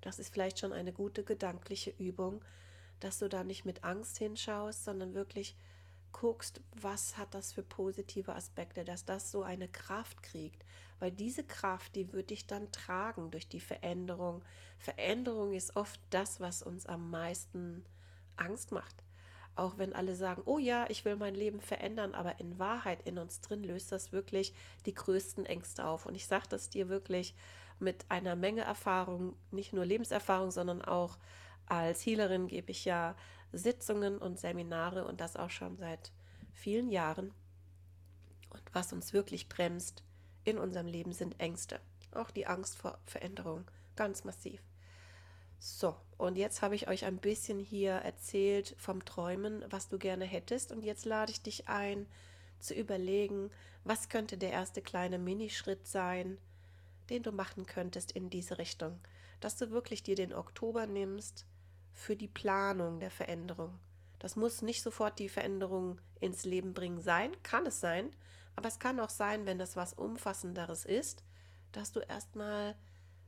Das 0.00 0.18
ist 0.18 0.32
vielleicht 0.32 0.60
schon 0.60 0.72
eine 0.72 0.94
gute 0.94 1.24
gedankliche 1.24 1.92
Übung, 1.98 2.42
dass 3.00 3.18
du 3.18 3.28
da 3.28 3.44
nicht 3.44 3.66
mit 3.66 3.84
Angst 3.84 4.16
hinschaust, 4.16 4.84
sondern 4.84 5.12
wirklich 5.12 5.56
guckst, 6.12 6.60
was 6.80 7.16
hat 7.16 7.34
das 7.34 7.52
für 7.52 7.62
positive 7.62 8.34
Aspekte, 8.34 8.84
dass 8.84 9.04
das 9.04 9.30
so 9.30 9.42
eine 9.42 9.68
Kraft 9.68 10.22
kriegt, 10.22 10.64
weil 10.98 11.10
diese 11.10 11.44
Kraft, 11.44 11.94
die 11.96 12.12
wird 12.12 12.30
dich 12.30 12.46
dann 12.46 12.70
tragen 12.72 13.30
durch 13.30 13.48
die 13.48 13.60
Veränderung. 13.60 14.42
Veränderung 14.78 15.52
ist 15.52 15.76
oft 15.76 16.00
das, 16.10 16.40
was 16.40 16.62
uns 16.62 16.86
am 16.86 17.10
meisten 17.10 17.84
Angst 18.36 18.72
macht. 18.72 19.02
Auch 19.56 19.78
wenn 19.78 19.92
alle 19.92 20.14
sagen, 20.14 20.42
oh 20.46 20.58
ja, 20.58 20.86
ich 20.88 21.04
will 21.04 21.16
mein 21.16 21.34
Leben 21.34 21.60
verändern, 21.60 22.14
aber 22.14 22.40
in 22.40 22.58
Wahrheit 22.58 23.02
in 23.06 23.18
uns 23.18 23.40
drin 23.40 23.64
löst 23.64 23.92
das 23.92 24.12
wirklich 24.12 24.54
die 24.86 24.94
größten 24.94 25.44
Ängste 25.44 25.84
auf. 25.84 26.06
Und 26.06 26.14
ich 26.14 26.26
sage 26.26 26.46
das 26.48 26.70
dir 26.70 26.88
wirklich 26.88 27.34
mit 27.78 28.04
einer 28.10 28.36
Menge 28.36 28.62
Erfahrung, 28.62 29.34
nicht 29.50 29.72
nur 29.72 29.84
Lebenserfahrung, 29.84 30.50
sondern 30.50 30.82
auch 30.82 31.18
als 31.70 32.04
Healerin 32.04 32.48
gebe 32.48 32.70
ich 32.72 32.84
ja 32.84 33.16
Sitzungen 33.52 34.18
und 34.18 34.38
Seminare 34.38 35.04
und 35.04 35.20
das 35.20 35.36
auch 35.36 35.50
schon 35.50 35.76
seit 35.76 36.12
vielen 36.52 36.90
Jahren. 36.90 37.32
Und 38.50 38.62
was 38.72 38.92
uns 38.92 39.12
wirklich 39.12 39.48
bremst 39.48 40.02
in 40.44 40.58
unserem 40.58 40.86
Leben 40.86 41.12
sind 41.12 41.38
Ängste. 41.38 41.80
Auch 42.12 42.30
die 42.30 42.46
Angst 42.46 42.76
vor 42.76 42.98
Veränderung, 43.06 43.70
ganz 43.94 44.24
massiv. 44.24 44.60
So, 45.58 45.94
und 46.16 46.36
jetzt 46.36 46.62
habe 46.62 46.74
ich 46.74 46.88
euch 46.88 47.04
ein 47.04 47.18
bisschen 47.18 47.58
hier 47.58 47.92
erzählt 47.92 48.74
vom 48.78 49.04
Träumen, 49.04 49.64
was 49.70 49.88
du 49.88 49.98
gerne 49.98 50.24
hättest. 50.24 50.72
Und 50.72 50.82
jetzt 50.82 51.04
lade 51.04 51.30
ich 51.30 51.42
dich 51.42 51.68
ein, 51.68 52.06
zu 52.58 52.74
überlegen, 52.74 53.50
was 53.84 54.08
könnte 54.08 54.36
der 54.38 54.50
erste 54.50 54.82
kleine 54.82 55.18
Minischritt 55.18 55.86
sein, 55.86 56.38
den 57.10 57.22
du 57.22 57.30
machen 57.30 57.66
könntest 57.66 58.12
in 58.12 58.28
diese 58.28 58.58
Richtung. 58.58 58.98
Dass 59.40 59.56
du 59.56 59.70
wirklich 59.70 60.02
dir 60.02 60.16
den 60.16 60.34
Oktober 60.34 60.86
nimmst 60.86 61.46
für 61.92 62.16
die 62.16 62.28
Planung 62.28 63.00
der 63.00 63.10
Veränderung. 63.10 63.78
Das 64.18 64.36
muss 64.36 64.62
nicht 64.62 64.82
sofort 64.82 65.18
die 65.18 65.28
Veränderung 65.28 66.00
ins 66.20 66.44
Leben 66.44 66.74
bringen 66.74 67.00
sein, 67.00 67.30
kann 67.42 67.66
es 67.66 67.80
sein, 67.80 68.14
aber 68.56 68.68
es 68.68 68.78
kann 68.78 69.00
auch 69.00 69.10
sein, 69.10 69.46
wenn 69.46 69.58
das 69.58 69.76
was 69.76 69.94
Umfassenderes 69.94 70.84
ist, 70.84 71.24
dass 71.72 71.92
du 71.92 72.00
erstmal 72.00 72.76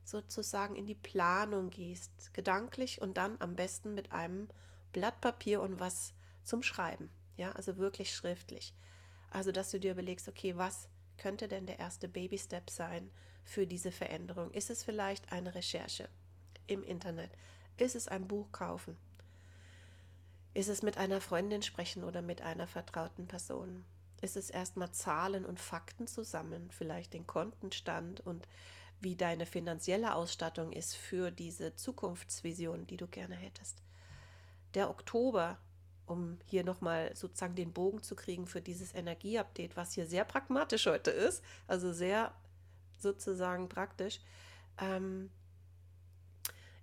sozusagen 0.03 0.75
in 0.75 0.85
die 0.85 0.95
Planung 0.95 1.69
gehst, 1.69 2.33
gedanklich 2.33 3.01
und 3.01 3.17
dann 3.17 3.37
am 3.39 3.55
besten 3.55 3.93
mit 3.93 4.11
einem 4.11 4.49
Blatt 4.91 5.21
Papier 5.21 5.61
und 5.61 5.79
was 5.79 6.13
zum 6.43 6.61
Schreiben. 6.61 7.09
Ja, 7.37 7.51
also 7.53 7.77
wirklich 7.77 8.13
schriftlich. 8.13 8.73
Also, 9.31 9.51
dass 9.51 9.71
du 9.71 9.79
dir 9.79 9.91
überlegst, 9.91 10.27
okay, 10.27 10.55
was 10.57 10.87
könnte 11.17 11.47
denn 11.47 11.65
der 11.65 11.79
erste 11.79 12.07
Baby-Step 12.07 12.69
sein 12.69 13.09
für 13.43 13.65
diese 13.65 13.91
Veränderung? 13.91 14.51
Ist 14.51 14.69
es 14.69 14.83
vielleicht 14.83 15.31
eine 15.31 15.55
Recherche 15.55 16.09
im 16.67 16.83
Internet? 16.83 17.31
Ist 17.77 17.95
es 17.95 18.07
ein 18.07 18.27
Buch 18.27 18.51
kaufen? 18.51 18.97
Ist 20.53 20.69
es 20.69 20.83
mit 20.83 20.97
einer 20.97 21.21
Freundin 21.21 21.63
sprechen 21.63 22.03
oder 22.03 22.21
mit 22.21 22.41
einer 22.41 22.67
vertrauten 22.67 23.27
Person? 23.27 23.83
Ist 24.21 24.37
es 24.37 24.49
erstmal 24.49 24.91
Zahlen 24.91 25.45
und 25.45 25.59
Fakten 25.59 26.07
zu 26.07 26.23
sammeln, 26.23 26.69
vielleicht 26.71 27.13
den 27.13 27.27
Kontenstand 27.27 28.21
und 28.21 28.47
wie 29.03 29.15
deine 29.15 29.45
finanzielle 29.45 30.15
Ausstattung 30.15 30.71
ist 30.71 30.95
für 30.95 31.29
diese 31.29 31.75
Zukunftsvision, 31.75 32.87
die 32.87 32.97
du 32.97 33.07
gerne 33.07 33.35
hättest. 33.35 33.83
Der 34.75 34.89
Oktober, 34.89 35.57
um 36.05 36.39
hier 36.45 36.63
nochmal 36.63 37.15
sozusagen 37.15 37.55
den 37.55 37.73
Bogen 37.73 38.01
zu 38.01 38.15
kriegen 38.15 38.47
für 38.47 38.61
dieses 38.61 38.93
Energieupdate, 38.95 39.75
was 39.75 39.93
hier 39.93 40.07
sehr 40.07 40.23
pragmatisch 40.23 40.85
heute 40.85 41.11
ist, 41.11 41.43
also 41.67 41.91
sehr 41.91 42.33
sozusagen 42.97 43.67
praktisch, 43.67 44.21
ähm, 44.79 45.29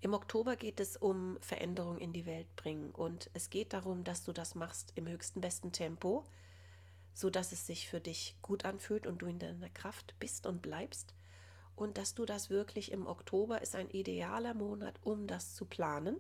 im 0.01 0.15
Oktober 0.15 0.57
geht 0.57 0.81
es 0.81 0.97
um 0.97 1.37
Veränderung 1.41 1.99
in 1.99 2.13
die 2.13 2.25
Welt 2.25 2.55
bringen 2.57 2.91
und 2.91 3.31
es 3.35 3.51
geht 3.51 3.73
darum, 3.75 4.03
dass 4.03 4.25
du 4.25 4.33
das 4.33 4.55
machst 4.55 4.93
im 4.95 5.07
höchsten 5.07 5.41
besten 5.41 5.73
Tempo, 5.73 6.25
so 7.13 7.29
dass 7.29 7.53
es 7.53 7.67
sich 7.67 7.89
für 7.89 8.01
dich 8.01 8.37
gut 8.41 8.65
anfühlt 8.65 9.07
und 9.07 9.21
du 9.21 9.27
in 9.27 9.39
deiner 9.39 9.69
Kraft 9.69 10.15
bist 10.19 10.47
und 10.47 10.63
bleibst 10.63 11.15
und 11.77 11.99
dass 11.99 12.15
du 12.15 12.25
das 12.25 12.51
wirklich 12.51 12.93
im 12.93 13.07
Oktober 13.07 13.63
ist 13.63 13.75
ein 13.75 13.91
idealer 13.91 14.55
Monat, 14.55 14.99
um 15.03 15.27
das 15.27 15.55
zu 15.55 15.65
planen. 15.65 16.17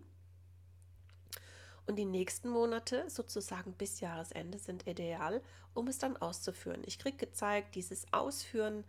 Und 1.86 1.96
die 1.96 2.04
nächsten 2.04 2.48
Monate, 2.48 3.08
sozusagen 3.08 3.72
bis 3.72 4.00
Jahresende, 4.00 4.58
sind 4.58 4.86
ideal, 4.86 5.42
um 5.74 5.88
es 5.88 5.98
dann 5.98 6.16
auszuführen. 6.16 6.82
Ich 6.86 6.98
kriege 6.98 7.16
gezeigt, 7.16 7.74
dieses 7.74 8.12
Ausführen, 8.12 8.84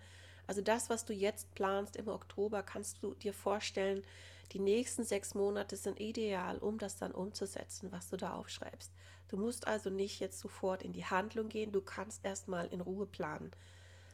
also 0.48 0.62
das, 0.62 0.90
was 0.90 1.06
du 1.06 1.14
jetzt 1.14 1.54
planst 1.56 1.96
im 1.96 2.08
Oktober, 2.10 2.62
kannst 2.62 3.02
du 3.02 3.16
dir 3.16 3.34
vorstellen, 3.34 4.04
die 4.52 4.60
nächsten 4.60 5.04
sechs 5.04 5.34
Monate 5.34 5.78
sind 5.78 6.00
ideal, 6.00 6.58
um 6.58 6.78
das 6.78 6.98
dann 6.98 7.14
umzusetzen, 7.14 7.92
was 7.92 8.10
du 8.10 8.18
da 8.18 8.34
aufschreibst. 8.34 8.92
Du 9.30 9.38
musst 9.38 9.66
also 9.66 9.90
nicht 9.90 10.20
jetzt 10.20 10.40
sofort 10.40 10.84
in 10.84 10.92
die 10.92 11.06
Handlung 11.06 11.48
gehen, 11.48 11.72
du 11.72 11.82
kannst 11.82 12.26
erstmal 12.26 12.68
in 12.68 12.82
Ruhe 12.82 13.06
planen. 13.06 13.52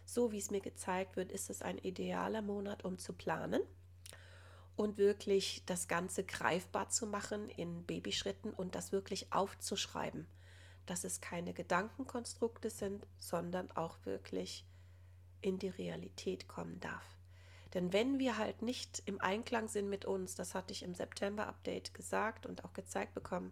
So 0.05 0.31
wie 0.31 0.37
es 0.37 0.51
mir 0.51 0.61
gezeigt 0.61 1.15
wird, 1.15 1.31
ist 1.31 1.49
es 1.49 1.61
ein 1.61 1.79
idealer 1.79 2.41
Monat, 2.41 2.85
um 2.85 2.99
zu 2.99 3.13
planen 3.13 3.61
und 4.75 4.97
wirklich 4.97 5.63
das 5.65 5.87
Ganze 5.87 6.23
greifbar 6.23 6.89
zu 6.89 7.07
machen 7.07 7.49
in 7.49 7.83
Babyschritten 7.83 8.53
und 8.53 8.75
das 8.75 8.91
wirklich 8.91 9.33
aufzuschreiben, 9.33 10.27
dass 10.85 11.03
es 11.03 11.19
keine 11.19 11.53
Gedankenkonstrukte 11.53 12.69
sind, 12.69 13.05
sondern 13.17 13.71
auch 13.71 13.97
wirklich 14.05 14.65
in 15.41 15.57
die 15.57 15.69
Realität 15.69 16.47
kommen 16.47 16.79
darf. 16.79 17.16
Denn 17.73 17.93
wenn 17.93 18.19
wir 18.19 18.37
halt 18.37 18.61
nicht 18.61 19.03
im 19.05 19.19
Einklang 19.21 19.67
sind 19.67 19.89
mit 19.89 20.05
uns, 20.05 20.35
das 20.35 20.55
hatte 20.55 20.71
ich 20.71 20.83
im 20.83 20.95
September-Update 20.95 21.93
gesagt 21.93 22.45
und 22.45 22.63
auch 22.63 22.73
gezeigt 22.73 23.13
bekommen, 23.13 23.51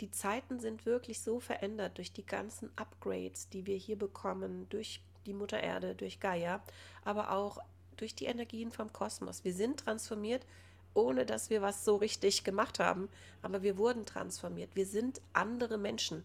die 0.00 0.10
Zeiten 0.10 0.60
sind 0.60 0.86
wirklich 0.86 1.20
so 1.20 1.40
verändert 1.40 1.98
durch 1.98 2.12
die 2.12 2.26
ganzen 2.26 2.70
Upgrades, 2.76 3.48
die 3.48 3.66
wir 3.66 3.76
hier 3.76 3.98
bekommen, 3.98 4.68
durch 4.68 5.00
die 5.26 5.34
Mutter 5.34 5.60
Erde, 5.60 5.94
durch 5.94 6.20
Gaia, 6.20 6.62
aber 7.04 7.32
auch 7.32 7.58
durch 7.96 8.14
die 8.14 8.26
Energien 8.26 8.70
vom 8.70 8.92
Kosmos. 8.92 9.44
Wir 9.44 9.52
sind 9.52 9.80
transformiert, 9.80 10.46
ohne 10.94 11.26
dass 11.26 11.50
wir 11.50 11.62
was 11.62 11.84
so 11.84 11.96
richtig 11.96 12.44
gemacht 12.44 12.78
haben, 12.78 13.08
aber 13.42 13.62
wir 13.62 13.76
wurden 13.76 14.06
transformiert. 14.06 14.70
Wir 14.74 14.86
sind 14.86 15.20
andere 15.32 15.78
Menschen. 15.78 16.24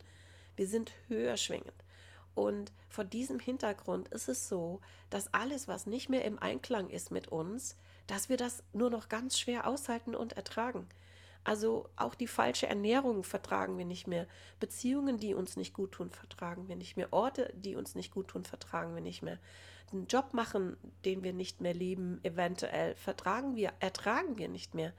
Wir 0.56 0.68
sind 0.68 0.92
höher 1.08 1.38
schwingend. 1.38 1.83
Und 2.36 2.72
vor 2.90 3.04
diesem 3.04 3.40
Hintergrund 3.40 4.08
ist 4.10 4.28
es 4.28 4.48
so, 4.48 4.82
dass 5.10 5.34
alles, 5.34 5.68
was 5.68 5.86
nicht 5.86 6.10
mehr 6.10 6.26
im 6.26 6.40
Einklang 6.40 6.90
ist 6.90 7.12
mit 7.12 7.28
uns, 7.28 7.78
dass 8.08 8.30
wir 8.30 8.38
das 8.38 8.64
nur 8.74 8.90
noch 8.90 9.10
ganz 9.10 9.40
schwer 9.40 9.68
aushalten 9.68 10.16
und 10.16 10.34
ertragen. 10.34 10.88
Also 11.44 11.90
auch 11.98 12.16
die 12.16 12.28
falsche 12.28 12.68
Ernährung 12.68 13.24
vertragen 13.24 13.78
wir 13.78 13.86
nicht 13.86 14.08
mehr. 14.08 14.28
Beziehungen, 14.60 15.18
die 15.18 15.34
uns 15.34 15.58
nicht 15.58 15.74
gut 15.74 15.92
tun, 15.92 16.10
vertragen 16.10 16.70
wir 16.70 16.76
nicht 16.76 16.96
mehr. 16.96 17.12
Orte, 17.12 17.54
die 17.56 17.76
uns 17.76 17.96
nicht 17.96 18.14
gut 18.14 18.30
tun, 18.30 18.46
vertragen 18.46 18.96
wir 18.96 19.02
nicht 19.02 19.24
mehr. 19.24 19.40
Den 19.92 20.08
Job 20.08 20.34
machen, 20.34 20.78
den 21.04 21.22
wir 21.24 21.34
nicht 21.34 21.60
mehr 21.60 21.74
lieben, 21.74 22.24
eventuell 22.24 22.96
vertragen 22.96 23.56
wir, 23.56 23.74
ertragen 23.80 24.38
wir 24.38 24.48
nicht 24.48 24.74
mehr. 24.74 24.94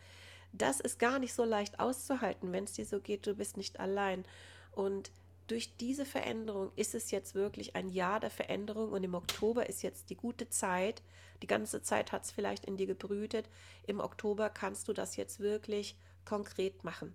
Das 0.53 0.81
ist 0.81 0.99
gar 0.99 1.19
nicht 1.19 1.33
so 1.33 1.45
leicht 1.45 1.81
auszuhalten, 1.81 2.53
wenn 2.53 2.65
es 2.65 2.75
dir 2.75 2.85
so 2.85 3.01
geht, 3.01 3.27
du 3.27 3.35
bist 3.35 3.57
nicht 3.57 3.81
allein. 3.81 4.25
Und 4.73 5.11
durch 5.47 5.77
diese 5.77 6.07
Veränderung 6.07 6.73
ist 6.77 6.95
es 6.95 7.11
jetzt 7.11 7.35
wirklich 7.35 7.77
ein 7.77 7.89
Jahr 7.89 8.19
der 8.19 8.31
Veränderung 8.31 8.93
und 8.93 9.05
im 9.05 9.15
Oktober 9.15 9.69
ist 9.69 9.83
jetzt 9.83 10.09
die 10.09 10.17
gute 10.17 10.49
Zeit. 10.49 11.03
Die 11.43 11.47
ganze 11.47 11.83
Zeit 11.83 12.13
hat 12.13 12.25
es 12.25 12.31
vielleicht 12.31 12.65
in 12.65 12.77
dir 12.77 12.87
gebrütet. 12.87 13.51
Im 13.87 14.01
Oktober 14.01 14.49
kannst 14.49 14.89
du 14.89 14.93
das 14.93 15.17
jetzt 15.17 15.41
wirklich 15.41 15.97
konkret 16.25 16.83
machen. 16.85 17.15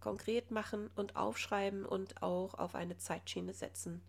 Konkret 0.00 0.50
machen 0.50 0.90
und 0.94 1.16
aufschreiben 1.16 1.84
und 1.84 2.22
auch 2.22 2.54
auf 2.54 2.74
eine 2.74 2.96
Zeitschiene 2.96 3.52
setzen, 3.52 4.00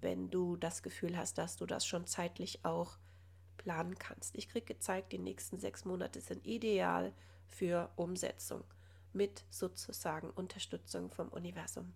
wenn 0.00 0.30
du 0.30 0.56
das 0.56 0.82
Gefühl 0.82 1.16
hast, 1.16 1.38
dass 1.38 1.56
du 1.56 1.66
das 1.66 1.86
schon 1.86 2.06
zeitlich 2.06 2.64
auch 2.64 2.98
planen 3.56 3.98
kannst. 3.98 4.36
Ich 4.36 4.48
kriege 4.48 4.66
gezeigt, 4.66 5.12
die 5.12 5.18
nächsten 5.18 5.58
sechs 5.58 5.84
Monate 5.84 6.20
sind 6.20 6.46
ideal 6.46 7.12
für 7.48 7.90
Umsetzung 7.96 8.62
mit 9.12 9.44
sozusagen 9.50 10.30
Unterstützung 10.30 11.10
vom 11.10 11.28
Universum. 11.28 11.94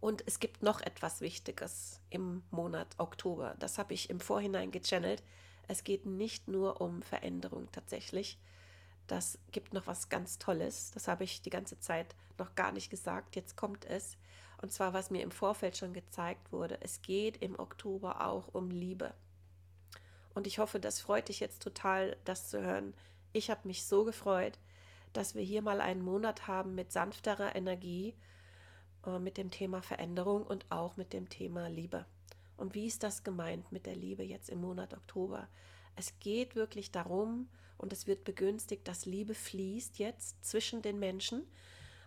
Und 0.00 0.22
es 0.26 0.38
gibt 0.38 0.62
noch 0.62 0.80
etwas 0.80 1.20
Wichtiges 1.20 2.00
im 2.10 2.42
Monat 2.50 2.88
Oktober. 2.98 3.56
Das 3.58 3.78
habe 3.78 3.94
ich 3.94 4.10
im 4.10 4.20
Vorhinein 4.20 4.70
gechannelt. 4.70 5.22
Es 5.66 5.84
geht 5.84 6.06
nicht 6.06 6.48
nur 6.48 6.80
um 6.80 7.02
Veränderung 7.02 7.68
tatsächlich, 7.72 8.38
das 9.08 9.38
gibt 9.52 9.72
noch 9.72 9.86
was 9.86 10.10
ganz 10.10 10.38
Tolles. 10.38 10.92
Das 10.92 11.08
habe 11.08 11.24
ich 11.24 11.42
die 11.42 11.50
ganze 11.50 11.80
Zeit 11.80 12.14
noch 12.36 12.54
gar 12.54 12.70
nicht 12.72 12.90
gesagt. 12.90 13.34
Jetzt 13.34 13.56
kommt 13.56 13.84
es. 13.86 14.16
Und 14.60 14.70
zwar, 14.70 14.92
was 14.92 15.10
mir 15.10 15.22
im 15.22 15.30
Vorfeld 15.30 15.76
schon 15.76 15.94
gezeigt 15.94 16.52
wurde. 16.52 16.78
Es 16.82 17.02
geht 17.02 17.38
im 17.38 17.58
Oktober 17.58 18.26
auch 18.26 18.48
um 18.52 18.70
Liebe. 18.70 19.14
Und 20.34 20.46
ich 20.46 20.58
hoffe, 20.58 20.78
das 20.78 21.00
freut 21.00 21.28
dich 21.28 21.40
jetzt 21.40 21.62
total, 21.62 22.16
das 22.24 22.50
zu 22.50 22.60
hören. 22.60 22.94
Ich 23.32 23.50
habe 23.50 23.66
mich 23.66 23.86
so 23.86 24.04
gefreut, 24.04 24.58
dass 25.14 25.34
wir 25.34 25.42
hier 25.42 25.62
mal 25.62 25.80
einen 25.80 26.02
Monat 26.02 26.46
haben 26.46 26.74
mit 26.74 26.92
sanfterer 26.92 27.56
Energie, 27.56 28.14
äh, 29.06 29.18
mit 29.18 29.36
dem 29.36 29.50
Thema 29.50 29.82
Veränderung 29.82 30.42
und 30.42 30.66
auch 30.70 30.96
mit 30.96 31.12
dem 31.12 31.28
Thema 31.28 31.68
Liebe. 31.68 32.06
Und 32.56 32.74
wie 32.74 32.86
ist 32.86 33.02
das 33.02 33.24
gemeint 33.24 33.70
mit 33.72 33.86
der 33.86 33.96
Liebe 33.96 34.24
jetzt 34.24 34.50
im 34.50 34.60
Monat 34.60 34.92
Oktober? 34.94 35.48
Es 35.96 36.18
geht 36.18 36.54
wirklich 36.56 36.90
darum, 36.90 37.48
und 37.78 37.92
es 37.92 38.06
wird 38.06 38.24
begünstigt, 38.24 38.86
dass 38.86 39.06
Liebe 39.06 39.34
fließt 39.34 39.98
jetzt 39.98 40.44
zwischen 40.44 40.82
den 40.82 40.98
Menschen. 40.98 41.44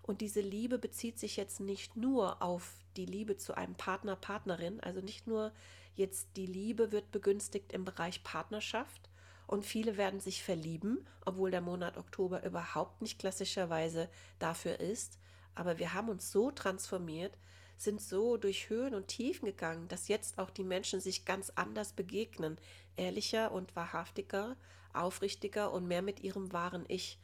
Und 0.04 0.22
diese 0.22 0.42
Liebe 0.42 0.78
bezieht 0.78 1.18
sich 1.18 1.38
jetzt 1.38 1.62
nicht 1.62 1.96
nur 1.96 2.42
auf 2.42 2.76
die 2.98 3.06
Liebe 3.06 3.38
zu 3.38 3.56
einem 3.56 3.76
Partner, 3.76 4.18
Partnerin, 4.18 4.82
also 4.82 5.00
nicht 5.00 5.28
nur 5.28 5.54
jetzt 5.96 6.28
die 6.36 6.46
Liebe 6.46 6.92
wird 6.92 7.12
begünstigt 7.12 7.72
im 7.72 7.86
Bereich 7.86 8.24
Partnerschaft 8.24 9.10
und 9.48 9.66
viele 9.66 9.98
werden 9.98 10.20
sich 10.20 10.44
verlieben, 10.44 11.06
obwohl 11.26 11.52
der 11.52 11.62
Monat 11.62 11.98
Oktober 11.98 12.44
überhaupt 12.44 13.02
nicht 13.02 13.20
klassischerweise 13.20 14.10
dafür 14.40 14.80
ist. 14.80 15.20
Aber 15.56 15.80
wir 15.80 15.94
haben 15.94 16.10
uns 16.10 16.32
so 16.32 16.52
transformiert, 16.52 17.38
sind 17.78 18.02
so 18.02 18.38
durch 18.38 18.70
Höhen 18.70 18.94
und 18.94 19.08
Tiefen 19.08 19.46
gegangen, 19.46 19.88
dass 19.88 20.08
jetzt 20.08 20.38
auch 20.38 20.50
die 20.50 20.64
Menschen 20.64 21.02
sich 21.02 21.26
ganz 21.26 21.52
anders 21.56 21.94
begegnen, 21.94 22.58
ehrlicher 22.96 23.52
und 23.52 23.76
wahrhaftiger 23.76 24.56
aufrichtiger 24.94 25.72
und 25.72 25.88
mehr 25.88 26.02
mit 26.02 26.22
ihrem 26.22 26.52
wahren 26.52 26.86
Ich. 26.88 27.20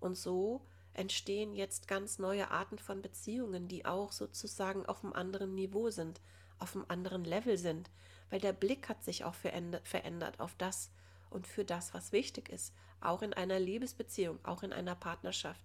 Und 0.00 0.16
so 0.16 0.60
entstehen 0.94 1.54
jetzt 1.54 1.88
ganz 1.88 2.18
neue 2.18 2.50
Arten 2.50 2.78
von 2.78 3.00
Beziehungen, 3.00 3.68
die 3.68 3.84
auch 3.86 4.12
sozusagen 4.12 4.84
auf 4.86 5.02
einem 5.02 5.12
anderen 5.12 5.54
Niveau 5.54 5.90
sind, 5.90 6.20
auf 6.58 6.74
einem 6.74 6.84
anderen 6.88 7.24
Level 7.24 7.56
sind, 7.56 7.90
weil 8.30 8.40
der 8.40 8.52
Blick 8.52 8.88
hat 8.88 9.02
sich 9.02 9.24
auch 9.24 9.34
verändert 9.34 10.40
auf 10.40 10.54
das 10.58 10.90
und 11.30 11.46
für 11.46 11.64
das, 11.64 11.94
was 11.94 12.12
wichtig 12.12 12.50
ist, 12.50 12.74
auch 13.00 13.22
in 13.22 13.32
einer 13.32 13.58
Liebesbeziehung, 13.58 14.38
auch 14.42 14.62
in 14.62 14.72
einer 14.72 14.94
Partnerschaft. 14.94 15.62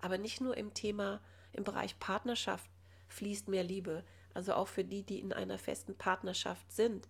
Aber 0.00 0.18
nicht 0.18 0.40
nur 0.40 0.56
im 0.56 0.74
Thema, 0.74 1.20
im 1.52 1.64
Bereich 1.64 1.98
Partnerschaft 1.98 2.70
fließt 3.08 3.48
mehr 3.48 3.64
Liebe, 3.64 4.04
also 4.34 4.54
auch 4.54 4.68
für 4.68 4.84
die, 4.84 5.02
die 5.02 5.20
in 5.20 5.32
einer 5.32 5.58
festen 5.58 5.94
Partnerschaft 5.94 6.72
sind, 6.72 7.08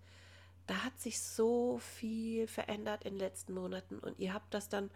da 0.67 0.85
hat 0.85 0.99
sich 1.01 1.21
so 1.21 1.79
viel 1.79 2.47
verändert 2.47 3.05
in 3.05 3.15
den 3.15 3.21
letzten 3.21 3.55
Monaten 3.55 3.99
und 3.99 4.19
ihr 4.19 4.33
habt 4.33 4.55
das 4.55 4.69
dann 4.69 4.91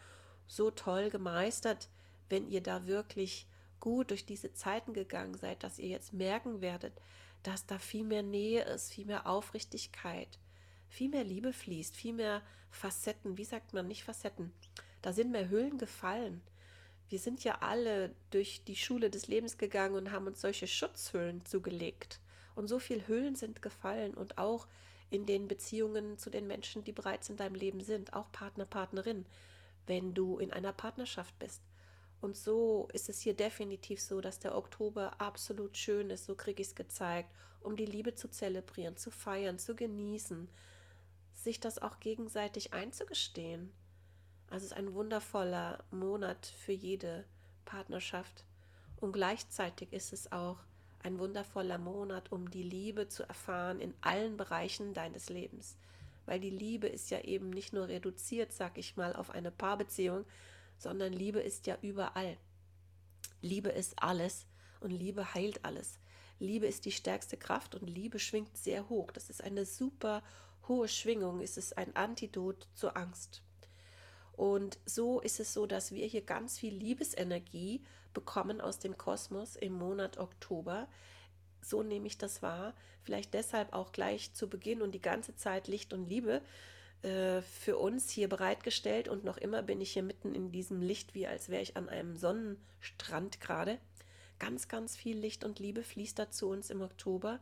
so 0.47 0.71
toll 0.71 1.11
gemeistert, 1.11 1.89
wenn 2.29 2.49
ihr 2.49 2.63
da 2.63 2.87
wirklich 2.87 3.47
gut 3.81 4.11
durch 4.11 4.25
diese 4.25 4.53
Zeiten 4.53 4.93
gegangen 4.93 5.35
seid, 5.35 5.63
dass 5.63 5.79
ihr 5.79 5.89
jetzt 5.89 6.13
merken 6.13 6.61
werdet, 6.61 6.93
dass 7.43 7.67
da 7.67 7.79
viel 7.79 8.05
mehr 8.05 8.23
Nähe 8.23 8.63
ist, 8.63 8.93
viel 8.93 9.07
mehr 9.07 9.27
Aufrichtigkeit, 9.27 10.39
viel 10.89 11.09
mehr 11.09 11.25
Liebe 11.25 11.53
fließt, 11.53 11.95
viel 11.95 12.15
mehr 12.15 12.43
Facetten. 12.71 13.37
Wie 13.37 13.45
sagt 13.45 13.73
man 13.73 13.87
nicht 13.87 14.05
Facetten? 14.05 14.53
Da 15.03 15.13
sind 15.13 15.31
mehr 15.31 15.49
Hüllen 15.49 15.79
gefallen. 15.79 16.43
Wir 17.09 17.19
sind 17.19 17.45
ja 17.45 17.59
alle 17.61 18.15
durch 18.31 18.65
die 18.65 18.77
Schule 18.77 19.11
des 19.11 19.29
Lebens 19.29 19.59
gegangen 19.59 19.95
und 19.95 20.11
haben 20.11 20.27
uns 20.27 20.41
solche 20.41 20.67
Schutzhüllen 20.67 21.45
zugelegt. 21.45 22.21
Und 22.57 22.69
so 22.69 22.79
viele 22.79 23.07
Hüllen 23.07 23.37
sind 23.37 23.63
gefallen 23.63 24.15
und 24.15 24.39
auch 24.39 24.67
in 25.11 25.25
den 25.27 25.47
Beziehungen 25.47 26.19
zu 26.19 26.31
den 26.31 26.47
Menschen, 26.47 26.83
die 26.83 26.93
bereits 26.93 27.29
in 27.29 27.37
deinem 27.37 27.55
Leben 27.55 27.81
sind, 27.81 28.13
auch 28.13 28.33
Partner, 28.33 28.67
Partnerin, 28.67 29.25
wenn 29.87 30.15
du 30.15 30.39
in 30.39 30.53
einer 30.53 30.73
Partnerschaft 30.73 31.39
bist. 31.39 31.63
Und 32.21 32.37
so 32.37 32.89
ist 32.93 33.09
es 33.09 33.21
hier 33.21 33.35
definitiv 33.35 34.01
so, 34.01 34.21
dass 34.21 34.41
der 34.41 34.57
Oktober 34.57 35.21
absolut 35.21 35.77
schön 35.77 36.11
ist, 36.11 36.25
so 36.25 36.35
kriege 36.35 36.63
ich 36.63 36.69
es 36.69 36.75
gezeigt, 36.75 37.31
um 37.61 37.77
die 37.77 37.87
Liebe 37.87 38.15
zu 38.15 38.29
zelebrieren, 38.29 38.97
zu 38.97 39.11
feiern, 39.11 39.59
zu 39.59 39.77
genießen, 39.77 40.49
sich 41.35 41.61
das 41.61 41.79
auch 41.79 42.01
gegenseitig 42.01 42.73
einzugestehen. 42.73 43.73
Also 44.49 44.67
es 44.67 44.73
ist 44.73 44.79
ein 44.79 44.95
wundervoller 44.95 45.85
Monat 45.91 46.47
für 46.47 46.73
jede 46.73 47.25
Partnerschaft. 47.65 48.45
Und 48.97 49.13
gleichzeitig 49.13 49.93
ist 49.93 50.13
es 50.13 50.33
auch 50.33 50.59
ein 51.03 51.19
wundervoller 51.19 51.79
Monat, 51.79 52.33
um 52.33 52.51
die 52.51 52.63
Liebe 52.63 53.09
zu 53.09 53.23
erfahren 53.23 53.81
in 53.81 53.95
allen 54.01 54.37
Bereichen 54.37 54.95
deines 54.95 55.29
Lebens. 55.29 55.77
Weil 56.25 56.41
die 56.41 56.51
Liebe 56.51 56.89
ist 56.89 57.11
ja 57.11 57.21
eben 57.21 57.51
nicht 57.51 57.73
nur 57.73 57.89
reduziert, 57.89 58.53
sag 58.53 58.79
ich 58.79 58.97
mal, 58.97 59.15
auf 59.15 59.31
eine 59.31 59.51
Paarbeziehung, 59.51 60.25
sondern 60.79 61.13
Liebe 61.13 61.41
ist 61.41 61.67
ja 61.67 61.79
überall. 61.83 62.37
Liebe 63.41 63.69
ist 63.69 64.03
alles 64.03 64.47
und 64.81 64.91
Liebe 64.91 65.35
heilt 65.35 65.65
alles. 65.65 65.99
Liebe 66.39 66.67
ist 66.67 66.85
die 66.85 66.93
stärkste 66.93 67.37
Kraft 67.37 67.75
und 67.75 67.89
Liebe 67.89 68.19
schwingt 68.19 68.57
sehr 68.57 68.89
hoch. 68.89 69.11
Das 69.13 69.31
ist 69.31 69.43
eine 69.43 69.65
super 69.65 70.23
hohe 70.69 70.89
Schwingung. 70.89 71.41
Es 71.41 71.57
ist 71.57 71.79
ein 71.79 71.95
Antidot 71.97 72.69
zur 72.75 72.97
Angst. 72.97 73.43
Und 74.37 74.79
so 74.85 75.21
ist 75.21 75.41
es 75.41 75.55
so, 75.55 75.67
dass 75.67 75.93
wir 75.93 76.07
hier 76.07 76.21
ganz 76.21 76.59
viel 76.59 76.75
Liebesenergie 76.75 77.83
bekommen 78.13 78.61
aus 78.61 78.79
dem 78.79 78.97
Kosmos 78.97 79.57
im 79.57 79.73
Monat 79.73 80.19
Oktober. 80.19 80.89
So 81.63 81.83
nehme 81.83 82.07
ich 82.07 82.19
das 82.19 82.43
wahr. 82.43 82.75
Vielleicht 83.03 83.35
deshalb 83.35 83.73
auch 83.73 83.93
gleich 83.93 84.35
zu 84.35 84.49
Beginn 84.49 84.83
und 84.83 84.93
die 84.93 85.01
ganze 85.01 85.37
Zeit 85.37 85.69
Licht 85.69 85.93
und 85.93 86.09
Liebe 86.09 86.43
äh, 87.03 87.41
für 87.41 87.79
uns 87.79 88.11
hier 88.11 88.29
bereitgestellt. 88.29 89.09
Und 89.09 89.25
noch 89.25 89.39
immer 89.39 89.63
bin 89.63 89.81
ich 89.81 89.93
hier 89.93 90.03
mitten 90.03 90.35
in 90.35 90.53
diesem 90.53 90.83
Licht, 90.83 91.15
wie 91.15 91.27
als 91.27 91.49
wäre 91.49 91.63
ich 91.63 91.77
an 91.77 91.89
einem 91.89 92.17
Sonnenstrand 92.17 93.41
gerade. 93.41 93.79
Ganz, 94.39 94.69
ganz 94.69 94.97
viel 94.97 95.17
Licht 95.17 95.45
und 95.45 95.59
Liebe 95.59 95.83
fließt 95.83 96.19
da 96.19 96.31
zu 96.31 96.49
uns 96.49 96.69
im 96.69 96.83
Oktober 96.83 97.41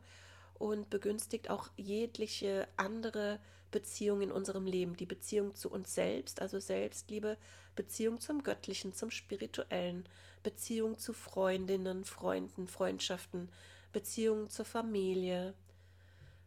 und 0.53 0.89
begünstigt 0.89 1.49
auch 1.49 1.69
jegliche 1.75 2.69
andere 2.77 3.39
Beziehung 3.71 4.21
in 4.21 4.31
unserem 4.31 4.65
Leben. 4.65 4.95
Die 4.95 5.05
Beziehung 5.05 5.55
zu 5.55 5.69
uns 5.69 5.93
selbst, 5.93 6.41
also 6.41 6.59
Selbstliebe, 6.59 7.37
Beziehung 7.75 8.19
zum 8.19 8.43
Göttlichen, 8.43 8.93
zum 8.93 9.11
Spirituellen, 9.11 10.07
Beziehung 10.43 10.97
zu 10.97 11.13
Freundinnen, 11.13 12.05
Freunden, 12.05 12.67
Freundschaften, 12.67 13.49
Beziehung 13.91 14.49
zur 14.49 14.65
Familie, 14.65 15.53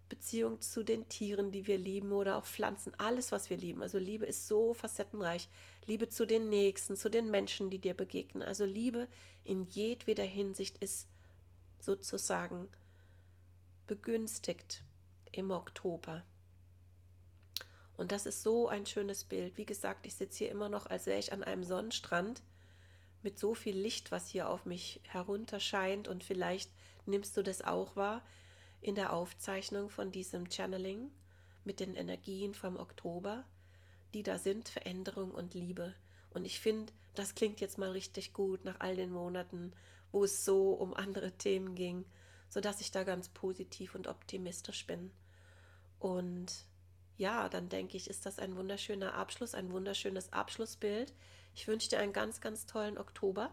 Beziehung 0.09 0.61
zu 0.61 0.83
den 0.83 1.09
Tieren, 1.09 1.51
die 1.53 1.67
wir 1.67 1.79
lieben 1.79 2.13
oder 2.13 2.37
auch 2.37 2.47
Pflanzen, 2.47 2.93
alles, 2.99 3.31
was 3.33 3.51
wir 3.51 3.57
lieben. 3.57 3.83
Also 3.83 3.99
Liebe 3.99 4.25
ist 4.25 4.49
so 4.49 4.73
facettenreich. 4.73 5.49
Liebe 5.87 6.09
zu 6.09 6.27
den 6.27 6.49
Nächsten, 6.49 6.97
zu 6.97 7.11
den 7.11 7.31
Menschen, 7.31 7.71
die 7.71 7.79
dir 7.79 7.95
begegnen. 7.95 8.43
Also 8.43 8.65
Liebe 8.65 9.09
in 9.45 9.65
jedweder 9.65 10.25
Hinsicht 10.25 10.79
ist 10.79 11.09
sozusagen 11.81 12.69
begünstigt 13.87 14.83
im 15.33 15.51
Oktober. 15.51 16.25
Und 17.99 18.13
das 18.13 18.27
ist 18.27 18.45
so 18.45 18.69
ein 18.69 18.87
schönes 18.87 19.25
Bild. 19.25 19.59
Wie 19.59 19.67
gesagt, 19.67 20.07
ich 20.07 20.15
sitze 20.15 20.39
hier 20.39 20.51
immer 20.53 20.69
noch, 20.69 20.87
als 20.87 21.07
wäre 21.07 21.19
ich 21.19 21.33
an 21.33 21.43
einem 21.43 21.65
Sonnenstrand 21.65 22.43
mit 23.25 23.41
so 23.41 23.55
viel 23.55 23.77
Licht, 23.77 24.13
was 24.13 24.29
hier 24.29 24.49
auf 24.49 24.67
mich 24.67 25.01
herunterscheint. 25.03 26.07
Und 26.07 26.23
vielleicht 26.23 26.71
nimmst 27.07 27.37
du 27.37 27.43
das 27.43 27.61
auch 27.61 27.97
wahr 27.97 28.23
in 28.81 28.95
der 28.95 29.13
Aufzeichnung 29.13 29.91
von 29.91 30.13
diesem 30.13 30.49
Channeling 30.49 31.11
mit 31.65 31.81
den 31.81 31.97
Energien 31.97 32.55
vom 32.55 32.77
Oktober, 32.77 33.45
die 34.15 34.23
da 34.23 34.39
sind, 34.39 34.69
Veränderung 34.69 35.33
und 35.33 35.55
Liebe. 35.55 35.93
Und 36.31 36.45
ich 36.45 36.61
finde, 36.61 36.93
das 37.17 37.35
klingt 37.35 37.61
jetzt 37.61 37.79
mal 37.79 37.91
richtig 37.91 38.33
gut 38.33 38.65
nach 38.65 38.79
all 38.79 38.95
den 38.95 39.11
Monaten, 39.11 39.73
wo 40.13 40.23
es 40.23 40.45
so 40.45 40.71
um 40.73 40.95
andere 40.95 41.33
Themen 41.33 41.75
ging, 41.75 42.05
sodass 42.49 42.81
ich 42.81 42.93
da 42.93 43.03
ganz 43.03 43.29
positiv 43.29 43.97
und 43.97 44.07
optimistisch 44.07 44.87
bin. 44.87 45.11
Und 45.99 46.65
ja, 47.19 47.49
dann 47.49 47.69
denke 47.69 47.97
ich, 47.97 48.09
ist 48.09 48.25
das 48.25 48.39
ein 48.39 48.57
wunderschöner 48.57 49.15
Abschluss, 49.15 49.55
ein 49.55 49.73
wunderschönes 49.73 50.33
Abschlussbild. 50.33 51.13
Ich 51.55 51.67
wünsche 51.67 51.89
dir 51.89 51.99
einen 51.99 52.13
ganz, 52.13 52.41
ganz 52.41 52.65
tollen 52.65 52.97
Oktober. 52.97 53.51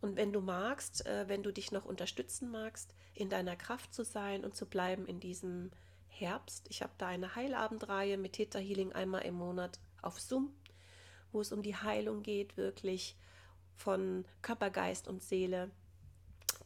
Und 0.00 0.16
wenn 0.16 0.32
du 0.32 0.40
magst, 0.40 1.04
äh, 1.06 1.28
wenn 1.28 1.42
du 1.42 1.52
dich 1.52 1.72
noch 1.72 1.84
unterstützen 1.84 2.50
magst, 2.50 2.94
in 3.14 3.28
deiner 3.28 3.54
Kraft 3.54 3.94
zu 3.94 4.02
sein 4.02 4.44
und 4.44 4.56
zu 4.56 4.64
bleiben 4.66 5.06
in 5.06 5.20
diesem 5.20 5.70
Herbst, 6.08 6.66
ich 6.70 6.82
habe 6.82 6.92
da 6.96 7.08
eine 7.08 7.34
Heilabendreihe 7.34 8.16
mit 8.16 8.32
Theta 8.32 8.58
Healing 8.58 8.92
einmal 8.92 9.22
im 9.22 9.34
Monat 9.34 9.78
auf 10.00 10.18
Zoom, 10.18 10.54
wo 11.32 11.42
es 11.42 11.52
um 11.52 11.62
die 11.62 11.76
Heilung 11.76 12.22
geht, 12.22 12.56
wirklich 12.56 13.14
von 13.74 14.24
Körper, 14.40 14.70
Geist 14.70 15.06
und 15.06 15.22
Seele. 15.22 15.70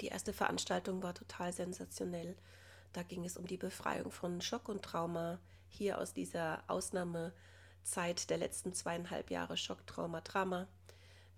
Die 0.00 0.08
erste 0.08 0.32
Veranstaltung 0.32 1.02
war 1.02 1.14
total 1.14 1.52
sensationell. 1.52 2.36
Da 2.92 3.02
ging 3.02 3.24
es 3.24 3.36
um 3.36 3.46
die 3.46 3.56
Befreiung 3.56 4.12
von 4.12 4.40
Schock 4.40 4.68
und 4.68 4.82
Trauma, 4.82 5.40
hier 5.70 5.98
aus 5.98 6.12
dieser 6.12 6.62
Ausnahmezeit 6.68 8.28
der 8.28 8.38
letzten 8.38 8.74
zweieinhalb 8.74 9.30
Jahre 9.30 9.56
Schock, 9.56 9.86
Trauma, 9.86 10.20
Drama 10.20 10.68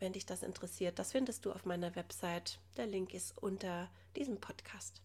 wenn 0.02 0.12
dich 0.12 0.26
das 0.26 0.42
interessiert. 0.42 0.98
Das 0.98 1.12
findest 1.12 1.46
du 1.46 1.52
auf 1.52 1.64
meiner 1.64 1.94
Website. 1.94 2.58
Der 2.76 2.86
Link 2.86 3.14
ist 3.14 3.38
unter 3.38 3.88
diesem 4.16 4.40
Podcast. 4.40 5.00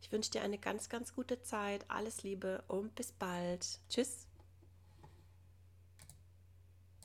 Ich 0.00 0.12
wünsche 0.12 0.30
dir 0.30 0.42
eine 0.42 0.56
ganz, 0.56 0.88
ganz 0.88 1.14
gute 1.14 1.42
Zeit. 1.42 1.84
Alles 1.88 2.22
Liebe 2.22 2.62
und 2.68 2.94
bis 2.94 3.10
bald. 3.12 3.80
Tschüss. 3.90 4.25